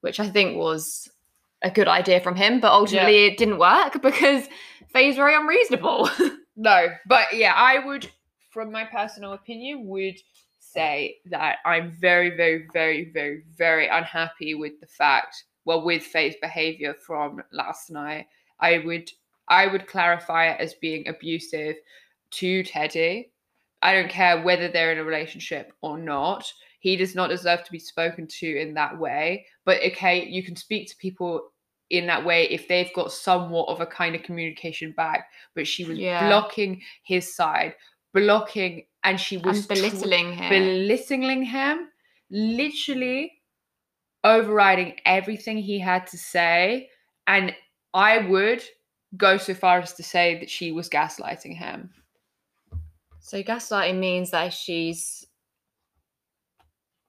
which 0.01 0.19
I 0.19 0.29
think 0.29 0.57
was 0.57 1.09
a 1.63 1.71
good 1.71 1.87
idea 1.87 2.19
from 2.19 2.35
him, 2.35 2.59
but 2.59 2.71
ultimately 2.71 3.25
it 3.25 3.37
didn't 3.37 3.57
work 3.57 3.93
because 4.01 4.47
Faye's 4.93 5.15
very 5.15 5.35
unreasonable. 5.35 6.09
no 6.61 6.87
but 7.07 7.33
yeah 7.33 7.53
i 7.55 7.79
would 7.79 8.09
from 8.51 8.71
my 8.71 8.85
personal 8.85 9.33
opinion 9.33 9.87
would 9.87 10.17
say 10.59 11.17
that 11.25 11.57
i'm 11.65 11.91
very 11.99 12.35
very 12.35 12.67
very 12.71 13.11
very 13.11 13.43
very 13.57 13.87
unhappy 13.87 14.53
with 14.53 14.79
the 14.79 14.87
fact 14.87 15.43
well 15.65 15.83
with 15.83 16.03
faye's 16.03 16.35
behavior 16.41 16.95
from 17.05 17.41
last 17.51 17.91
night. 17.91 18.27
I 18.59 18.79
would 18.79 19.09
i 19.47 19.67
would 19.67 19.87
clarify 19.87 20.49
it 20.49 20.59
as 20.59 20.73
being 20.75 21.07
abusive 21.07 21.75
to 22.31 22.63
teddy. 22.63 23.31
I 23.81 23.93
don't 23.93 24.09
care 24.09 24.41
whether 24.41 24.67
they're 24.67 24.91
in 24.91 24.99
a 24.99 25.03
relationship 25.03 25.73
or 25.81 25.97
not. 25.97 26.51
He 26.79 26.95
does 26.95 27.15
not 27.15 27.29
deserve 27.29 27.63
to 27.63 27.71
be 27.71 27.79
spoken 27.79 28.27
to 28.27 28.59
in 28.59 28.73
that 28.75 28.97
way. 28.97 29.45
But 29.65 29.81
okay 29.83 30.25
you 30.25 30.43
can 30.43 30.55
speak 30.55 30.89
to 30.89 30.97
people 30.97 31.50
in 31.91 32.07
that 32.07 32.23
way 32.25 32.45
if 32.49 32.67
they've 32.67 32.93
got 32.93 33.11
somewhat 33.11 33.67
of 33.67 33.81
a 33.81 33.85
kind 33.85 34.15
of 34.15 34.23
communication 34.23 34.93
back 34.95 35.27
but 35.55 35.67
she 35.67 35.83
was 35.83 35.97
Yeah. 35.99 36.27
blocking 36.27 36.81
his 37.03 37.35
side 37.35 37.75
blocking 38.13 38.85
and 39.03 39.19
she 39.19 39.37
was 39.37 39.57
and 39.57 39.65
tw- 39.65 39.69
belittling 39.69 40.33
him. 40.33 40.49
belittling 40.49 41.43
him 41.43 41.89
literally 42.29 43.33
overriding 44.23 44.99
everything 45.05 45.57
he 45.57 45.77
had 45.79 46.07
to 46.07 46.17
say 46.17 46.89
and 47.27 47.53
i 47.93 48.19
would 48.19 48.63
go 49.17 49.37
so 49.37 49.53
far 49.53 49.79
as 49.79 49.93
to 49.93 50.03
say 50.03 50.39
that 50.39 50.49
she 50.49 50.71
was 50.71 50.87
gaslighting 50.89 51.55
him 51.55 51.89
so 53.19 53.43
gaslighting 53.43 53.99
means 53.99 54.31
that 54.31 54.53
she's 54.53 55.25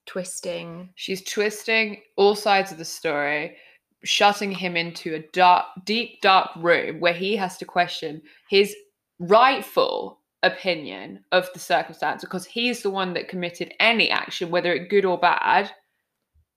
twisting. 0.06 0.90
She's 0.94 1.22
twisting 1.22 2.02
all 2.16 2.34
sides 2.34 2.72
of 2.72 2.78
the 2.78 2.84
story, 2.84 3.56
shutting 4.04 4.50
him 4.50 4.76
into 4.76 5.14
a 5.14 5.20
dark, 5.32 5.66
deep, 5.84 6.20
dark 6.20 6.50
room 6.56 7.00
where 7.00 7.12
he 7.12 7.36
has 7.36 7.56
to 7.58 7.64
question 7.64 8.22
his 8.48 8.74
rightful 9.18 10.18
opinion 10.42 11.24
of 11.30 11.48
the 11.52 11.58
circumstance 11.58 12.22
because 12.22 12.44
he's 12.44 12.82
the 12.82 12.90
one 12.90 13.14
that 13.14 13.28
committed 13.28 13.72
any 13.78 14.10
action, 14.10 14.50
whether 14.50 14.72
it 14.72 14.88
good 14.90 15.04
or 15.04 15.18
bad. 15.18 15.70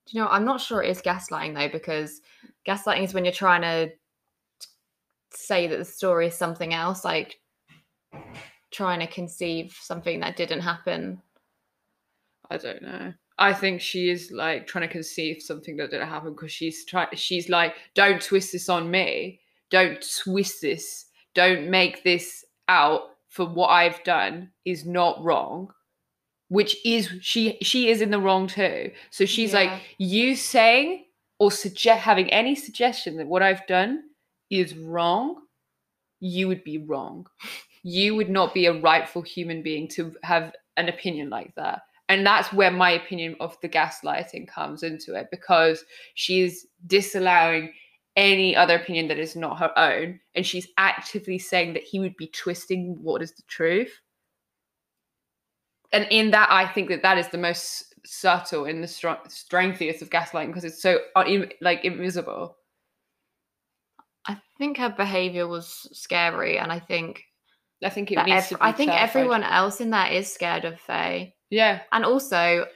Do 0.06 0.18
you 0.18 0.22
know, 0.22 0.28
I'm 0.28 0.44
not 0.44 0.60
sure 0.60 0.82
it 0.82 0.90
is 0.90 1.02
gaslighting 1.02 1.54
though, 1.54 1.68
because 1.68 2.20
gaslighting 2.66 3.04
is 3.04 3.14
when 3.14 3.24
you're 3.24 3.32
trying 3.32 3.62
to 3.62 3.92
say 5.32 5.66
that 5.66 5.78
the 5.78 5.84
story 5.84 6.28
is 6.28 6.34
something 6.34 6.74
else, 6.74 7.04
like 7.04 7.40
trying 8.70 9.00
to 9.00 9.06
conceive 9.06 9.76
something 9.80 10.20
that 10.20 10.36
didn't 10.36 10.60
happen. 10.60 11.22
I 12.50 12.56
don't 12.56 12.82
know. 12.82 13.12
I 13.38 13.52
think 13.52 13.80
she 13.80 14.08
is 14.08 14.30
like 14.30 14.66
trying 14.66 14.88
to 14.88 14.92
conceive 14.92 15.42
something 15.42 15.76
that 15.76 15.90
didn't 15.90 16.08
happen 16.08 16.32
because 16.32 16.52
she's 16.52 16.84
trying. 16.84 17.08
She's 17.14 17.48
like, 17.48 17.74
don't 17.94 18.20
twist 18.22 18.52
this 18.52 18.68
on 18.68 18.90
me. 18.90 19.40
Don't 19.70 20.04
twist 20.24 20.62
this. 20.62 21.06
Don't 21.34 21.68
make 21.68 22.02
this 22.02 22.44
out 22.68 23.02
for 23.28 23.44
what 23.44 23.68
I've 23.68 24.02
done 24.04 24.50
is 24.64 24.86
not 24.86 25.22
wrong. 25.22 25.70
Which 26.48 26.76
is 26.86 27.10
she? 27.20 27.58
She 27.60 27.90
is 27.90 28.00
in 28.00 28.10
the 28.10 28.20
wrong 28.20 28.46
too. 28.46 28.92
So 29.10 29.26
she's 29.26 29.52
Yeah. 29.52 29.60
like, 29.60 29.82
you 29.98 30.34
saying 30.36 31.04
or 31.38 31.50
suggest 31.50 32.00
having 32.00 32.30
any 32.32 32.54
suggestion 32.54 33.16
that 33.18 33.26
what 33.26 33.42
I've 33.42 33.66
done 33.66 34.04
is 34.48 34.74
wrong. 34.74 35.42
You 36.20 36.48
would 36.48 36.64
be 36.64 36.78
wrong. 36.78 37.26
You 37.82 38.14
would 38.14 38.30
not 38.30 38.54
be 38.54 38.66
a 38.66 38.80
rightful 38.80 39.20
human 39.22 39.62
being 39.62 39.88
to 39.88 40.16
have 40.22 40.54
an 40.78 40.88
opinion 40.88 41.28
like 41.28 41.54
that 41.56 41.82
and 42.08 42.24
that's 42.24 42.52
where 42.52 42.70
my 42.70 42.90
opinion 42.90 43.36
of 43.40 43.56
the 43.62 43.68
gaslighting 43.68 44.48
comes 44.48 44.82
into 44.82 45.14
it 45.14 45.28
because 45.30 45.84
she's 46.14 46.66
disallowing 46.86 47.72
any 48.16 48.56
other 48.56 48.76
opinion 48.76 49.08
that 49.08 49.18
is 49.18 49.36
not 49.36 49.58
her 49.58 49.76
own 49.78 50.18
and 50.34 50.46
she's 50.46 50.68
actively 50.78 51.38
saying 51.38 51.74
that 51.74 51.82
he 51.82 51.98
would 51.98 52.16
be 52.16 52.28
twisting 52.28 52.96
what 53.02 53.22
is 53.22 53.32
the 53.32 53.42
truth. 53.46 54.00
And 55.92 56.06
in 56.10 56.30
that 56.32 56.50
i 56.50 56.66
think 56.66 56.88
that 56.88 57.02
that 57.02 57.18
is 57.18 57.28
the 57.28 57.38
most 57.38 57.94
subtle 58.06 58.64
and 58.64 58.82
the 58.82 58.88
str- 58.88 59.28
strengthiest 59.28 60.02
of 60.02 60.10
gaslighting 60.10 60.48
because 60.48 60.64
it's 60.64 60.80
so 60.80 60.98
like 61.60 61.84
invisible. 61.84 62.56
I 64.26 64.40
think 64.58 64.78
her 64.78 64.90
behavior 64.90 65.46
was 65.46 65.88
scary, 65.92 66.58
and 66.58 66.72
I 66.72 66.80
think 66.80 67.24
i 67.84 67.88
think 67.90 68.10
it 68.12 68.16
needs 68.16 68.30
ev- 68.44 68.48
to 68.48 68.54
be 68.56 68.60
I 68.62 68.72
think 68.72 68.90
clarified. 68.90 69.08
everyone 69.16 69.42
else 69.42 69.80
in 69.80 69.90
that 69.90 70.12
is 70.12 70.32
scared 70.32 70.64
of 70.64 70.80
Faye. 70.80 71.34
yeah 71.50 71.80
And 71.92 72.04
also, 72.04 72.66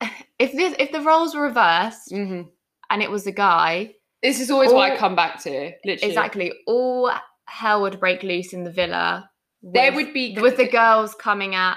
if 0.38 0.52
this 0.52 0.74
if 0.78 0.92
the 0.92 1.00
roles 1.00 1.34
were 1.34 1.42
reversed 1.42 2.10
hmm 2.12 2.42
and 2.90 3.02
it 3.02 3.10
was 3.10 3.26
a 3.26 3.32
guy, 3.32 3.92
this 4.22 4.40
is 4.40 4.50
always 4.50 4.72
what 4.72 4.90
i 4.92 4.96
come 4.96 5.14
back 5.14 5.42
to 5.42 5.50
literally 5.84 5.98
exactly, 6.12 6.52
all 6.66 7.10
hell 7.46 7.82
would 7.82 8.00
break 8.00 8.22
loose 8.22 8.52
in 8.52 8.64
the 8.64 8.70
villa. 8.72 9.28
there 9.62 9.92
would 9.92 10.12
be 10.14 10.36
with 10.40 10.56
the 10.56 10.68
girls 10.68 11.14
coming 11.14 11.54
at 11.54 11.76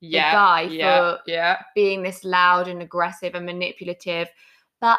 yeah 0.00 0.32
guy 0.32 0.62
yeah 0.62 0.98
for- 1.12 1.18
yeah 1.26 1.56
being 1.74 2.02
this 2.02 2.22
loud 2.24 2.68
and 2.68 2.82
aggressive 2.82 3.34
and 3.34 3.46
manipulative, 3.46 4.28
but 4.80 4.98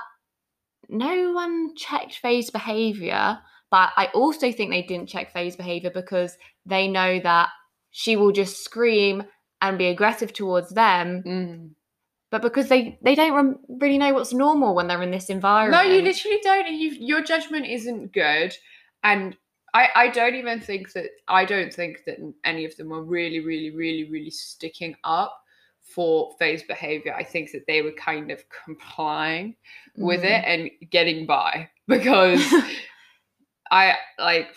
no 0.90 1.32
one 1.34 1.76
checked 1.76 2.18
Faye's 2.18 2.50
behavior. 2.50 3.40
But 3.72 3.92
I 3.98 4.08
also 4.14 4.52
think 4.52 4.72
they 4.72 4.84
didn't 4.84 5.10
check 5.10 5.34
Faye's 5.34 5.56
behavior 5.56 5.90
because 5.94 6.38
they 6.66 6.88
know 6.88 7.20
that 7.20 7.50
she 7.92 8.16
will 8.16 8.32
just 8.32 8.64
scream 8.64 9.24
and 9.62 9.78
be 9.78 9.88
aggressive 9.88 10.32
towards 10.34 10.70
them, 10.72 11.24
Mhm. 11.26 11.70
but 12.30 12.42
because 12.42 12.68
they 12.70 12.98
they 13.02 13.16
don't 13.16 13.34
rem- 13.34 13.60
really 13.70 13.98
know 13.98 14.14
what's 14.14 14.34
normal 14.34 14.76
when 14.76 14.88
they're 14.88 15.02
in 15.02 15.12
this 15.12 15.30
environment. 15.30 15.84
No, 15.84 15.92
you 15.94 16.02
literally 16.02 16.40
don't. 16.44 16.68
And 16.68 16.78
you, 16.78 16.92
your 16.92 17.22
judgment 17.22 17.66
isn't 17.66 18.12
good. 18.14 18.56
And 19.04 19.36
I, 19.74 19.90
I 19.96 20.08
don't 20.10 20.36
even 20.36 20.60
think 20.62 20.92
that 20.94 21.08
I 21.28 21.46
don't 21.46 21.74
think 21.74 22.04
that 22.06 22.18
any 22.44 22.66
of 22.66 22.76
them 22.78 22.90
were 22.90 23.04
really, 23.04 23.40
really, 23.40 23.72
really, 23.72 24.10
really 24.10 24.30
sticking 24.30 24.96
up 25.04 25.42
for 25.82 26.34
Faye's 26.40 26.64
behavior. 26.64 27.14
I 27.16 27.24
think 27.24 27.52
that 27.52 27.66
they 27.68 27.82
were 27.82 27.92
kind 27.94 28.32
of 28.32 28.44
complying 28.66 29.56
with 29.98 30.22
Mm. 30.22 30.26
it 30.26 30.44
and 30.46 30.90
getting 30.92 31.26
by 31.26 31.70
because 31.88 32.42
I 33.76 33.96
like 34.20 34.48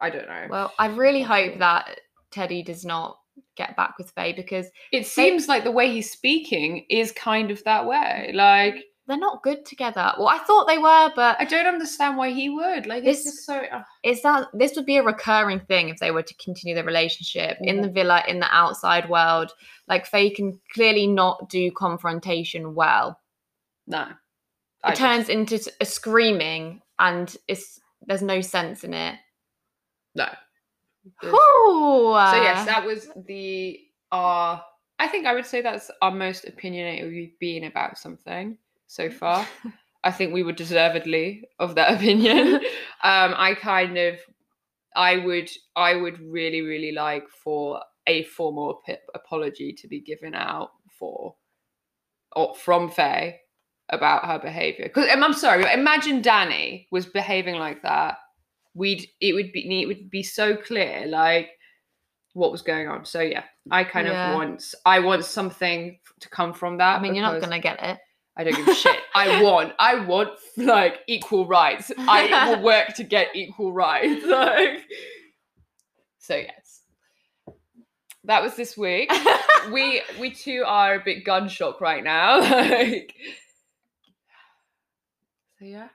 I 0.00 0.10
don't 0.10 0.28
know. 0.28 0.46
Well, 0.48 0.72
I 0.78 0.86
really 0.86 1.22
hope 1.22 1.58
that 1.58 2.00
Teddy 2.30 2.62
does 2.62 2.84
not 2.84 3.18
get 3.56 3.76
back 3.76 3.98
with 3.98 4.10
Faye 4.12 4.32
because 4.32 4.66
it 4.92 5.06
seems 5.06 5.48
like 5.48 5.64
the 5.64 5.70
way 5.72 5.90
he's 5.90 6.10
speaking 6.12 6.84
is 6.88 7.10
kind 7.12 7.50
of 7.50 7.62
that 7.64 7.86
way. 7.86 8.30
Like 8.34 8.76
they're 9.08 9.16
not 9.16 9.42
good 9.42 9.64
together. 9.64 10.12
Well, 10.18 10.28
I 10.28 10.38
thought 10.38 10.66
they 10.68 10.76
were, 10.78 11.10
but 11.16 11.40
I 11.40 11.44
don't 11.46 11.66
understand 11.66 12.16
why 12.18 12.30
he 12.30 12.50
would. 12.50 12.86
Like 12.86 13.04
it's 13.04 13.24
This- 13.24 13.34
just 13.34 13.46
so 13.46 13.62
ugh. 13.72 13.82
it's 14.04 14.22
that 14.22 14.48
this 14.52 14.76
would 14.76 14.84
be 14.86 14.98
a 14.98 15.02
recurring 15.02 15.60
thing 15.60 15.88
if 15.88 15.98
they 15.98 16.10
were 16.10 16.22
to 16.22 16.34
continue 16.34 16.74
the 16.74 16.84
relationship 16.84 17.56
in 17.62 17.78
Mhm. 17.78 17.82
the 17.82 17.88
villa 17.88 18.22
in 18.28 18.38
the 18.38 18.54
outside 18.54 19.08
world. 19.08 19.50
Like 19.88 20.06
Faye 20.06 20.30
can 20.30 20.60
clearly 20.74 21.06
not 21.06 21.48
do 21.48 21.70
confrontation 21.72 22.74
well. 22.74 23.18
no. 23.86 24.06
It 24.84 24.90
just- 24.90 25.00
turns 25.00 25.28
into 25.28 25.58
a 25.80 25.84
screaming, 25.84 26.82
and 27.00 27.34
it's 27.48 27.80
there's 28.08 28.22
no 28.22 28.40
sense 28.40 28.82
in 28.82 28.94
it. 28.94 29.16
no. 30.16 30.26
Ooh, 31.24 32.14
So 32.30 32.36
yes, 32.42 32.66
that 32.66 32.84
was 32.84 33.08
the 33.26 33.78
uh 34.10 34.58
I 34.98 35.06
think 35.06 35.26
I 35.26 35.34
would 35.34 35.46
say 35.46 35.62
that's 35.62 35.90
our 36.02 36.10
most 36.10 36.46
opinionated 36.46 37.10
we've 37.10 37.38
been 37.38 37.64
about 37.64 37.98
something 37.98 38.58
so 38.88 39.10
far. 39.10 39.46
I 40.02 40.10
think 40.10 40.32
we 40.32 40.42
were 40.42 40.52
deservedly 40.52 41.44
of 41.58 41.74
that 41.76 41.94
opinion. 41.94 42.54
um 43.04 43.34
I 43.36 43.54
kind 43.60 43.96
of 43.96 44.18
I 44.96 45.18
would 45.18 45.50
I 45.76 45.94
would 45.94 46.18
really 46.20 46.62
really 46.62 46.92
like 46.92 47.28
for 47.44 47.82
a 48.06 48.24
formal 48.24 48.80
ap- 48.88 48.98
apology 49.14 49.74
to 49.74 49.86
be 49.86 50.00
given 50.00 50.34
out 50.34 50.70
for 50.98 51.36
or 52.34 52.54
from 52.54 52.90
Faye 52.90 53.40
about 53.90 54.24
her 54.26 54.38
behavior. 54.38 54.84
Because 54.86 55.08
um, 55.12 55.22
I'm 55.24 55.32
sorry, 55.32 55.64
imagine 55.72 56.22
Danny 56.22 56.86
was 56.90 57.06
behaving 57.06 57.56
like 57.56 57.82
that. 57.82 58.18
We'd 58.74 59.08
it 59.20 59.32
would 59.34 59.50
be 59.52 59.82
it 59.82 59.86
would 59.86 60.10
be 60.10 60.22
so 60.22 60.56
clear 60.56 61.04
like 61.06 61.50
what 62.34 62.52
was 62.52 62.62
going 62.62 62.86
on. 62.88 63.04
So 63.04 63.20
yeah, 63.20 63.44
I 63.70 63.84
kind 63.84 64.06
Yeah. 64.06 64.30
of 64.30 64.34
want 64.36 64.62
I 64.86 65.00
want 65.00 65.24
something 65.24 65.98
to 66.20 66.28
come 66.28 66.52
from 66.52 66.78
that. 66.78 66.98
I 66.98 67.02
mean, 67.02 67.14
you're 67.14 67.24
not 67.24 67.40
gonna 67.40 67.58
get 67.60 67.82
it. 67.82 67.98
I 68.36 68.44
don't 68.44 68.54
give 68.54 68.68
a 68.68 68.74
shit. 68.74 69.00
I 69.14 69.42
want 69.48 69.72
I 69.80 70.04
want 70.04 70.30
like 70.56 71.00
equal 71.08 71.46
rights. 71.46 71.90
I 71.98 72.50
will 72.54 72.62
work 72.62 72.94
to 72.96 73.04
get 73.04 73.34
equal 73.34 73.72
rights. 73.72 74.24
Like 74.26 74.84
so 76.18 76.36
yes. 76.36 76.82
That 78.24 78.42
was 78.42 78.54
this 78.54 78.76
week. 78.76 79.10
we 79.72 80.02
we 80.20 80.30
too 80.30 80.62
are 80.66 80.96
a 80.96 81.02
bit 81.02 81.24
gun 81.24 81.48
shock 81.48 81.80
right 81.80 82.04
now. 82.04 82.40
like 82.40 83.14
so 85.58 85.64
yeah. 85.64 85.88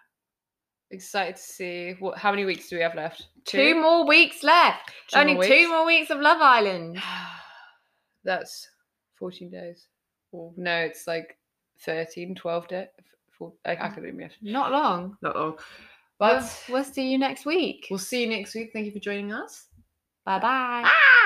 Excited 0.91 1.37
to 1.37 1.41
see 1.41 1.95
what 1.99 2.17
how 2.17 2.29
many 2.31 2.45
weeks 2.45 2.69
do 2.69 2.75
we 2.75 2.81
have 2.83 2.95
left? 2.95 3.27
two 3.45 3.75
more 3.79 4.05
weeks 4.07 4.43
left. 4.43 4.91
Two 5.11 5.19
Only 5.19 5.33
more 5.35 5.43
two 5.43 5.67
more 5.69 5.85
weeks 5.85 6.09
of 6.11 6.19
Love 6.19 6.41
Island. 6.41 7.01
That's 8.23 8.69
14 9.19 9.49
days. 9.49 9.87
Or 10.31 10.53
no, 10.55 10.77
it's 10.77 11.07
like 11.07 11.37
13, 11.85 12.35
12 12.35 12.67
days. 12.67 12.87
I, 13.65 13.71
I 13.71 13.75
can't 13.75 13.95
do 14.01 14.13
math. 14.13 14.31
Not 14.41 14.71
long. 14.71 15.17
Not 15.21 15.35
long. 15.35 15.57
But 16.19 16.41
But 16.41 16.63
we'll 16.69 16.83
see 16.83 17.11
you 17.11 17.17
next 17.17 17.45
week. 17.45 17.87
we'll 17.89 17.99
see 17.99 18.21
you 18.21 18.29
next 18.29 18.55
week. 18.55 18.69
Thank 18.71 18.85
you 18.85 18.91
for 18.91 18.99
joining 18.99 19.33
us. 19.33 19.65
Bye 20.25 20.39
bye. 20.39 20.83
Ah! 20.85 21.22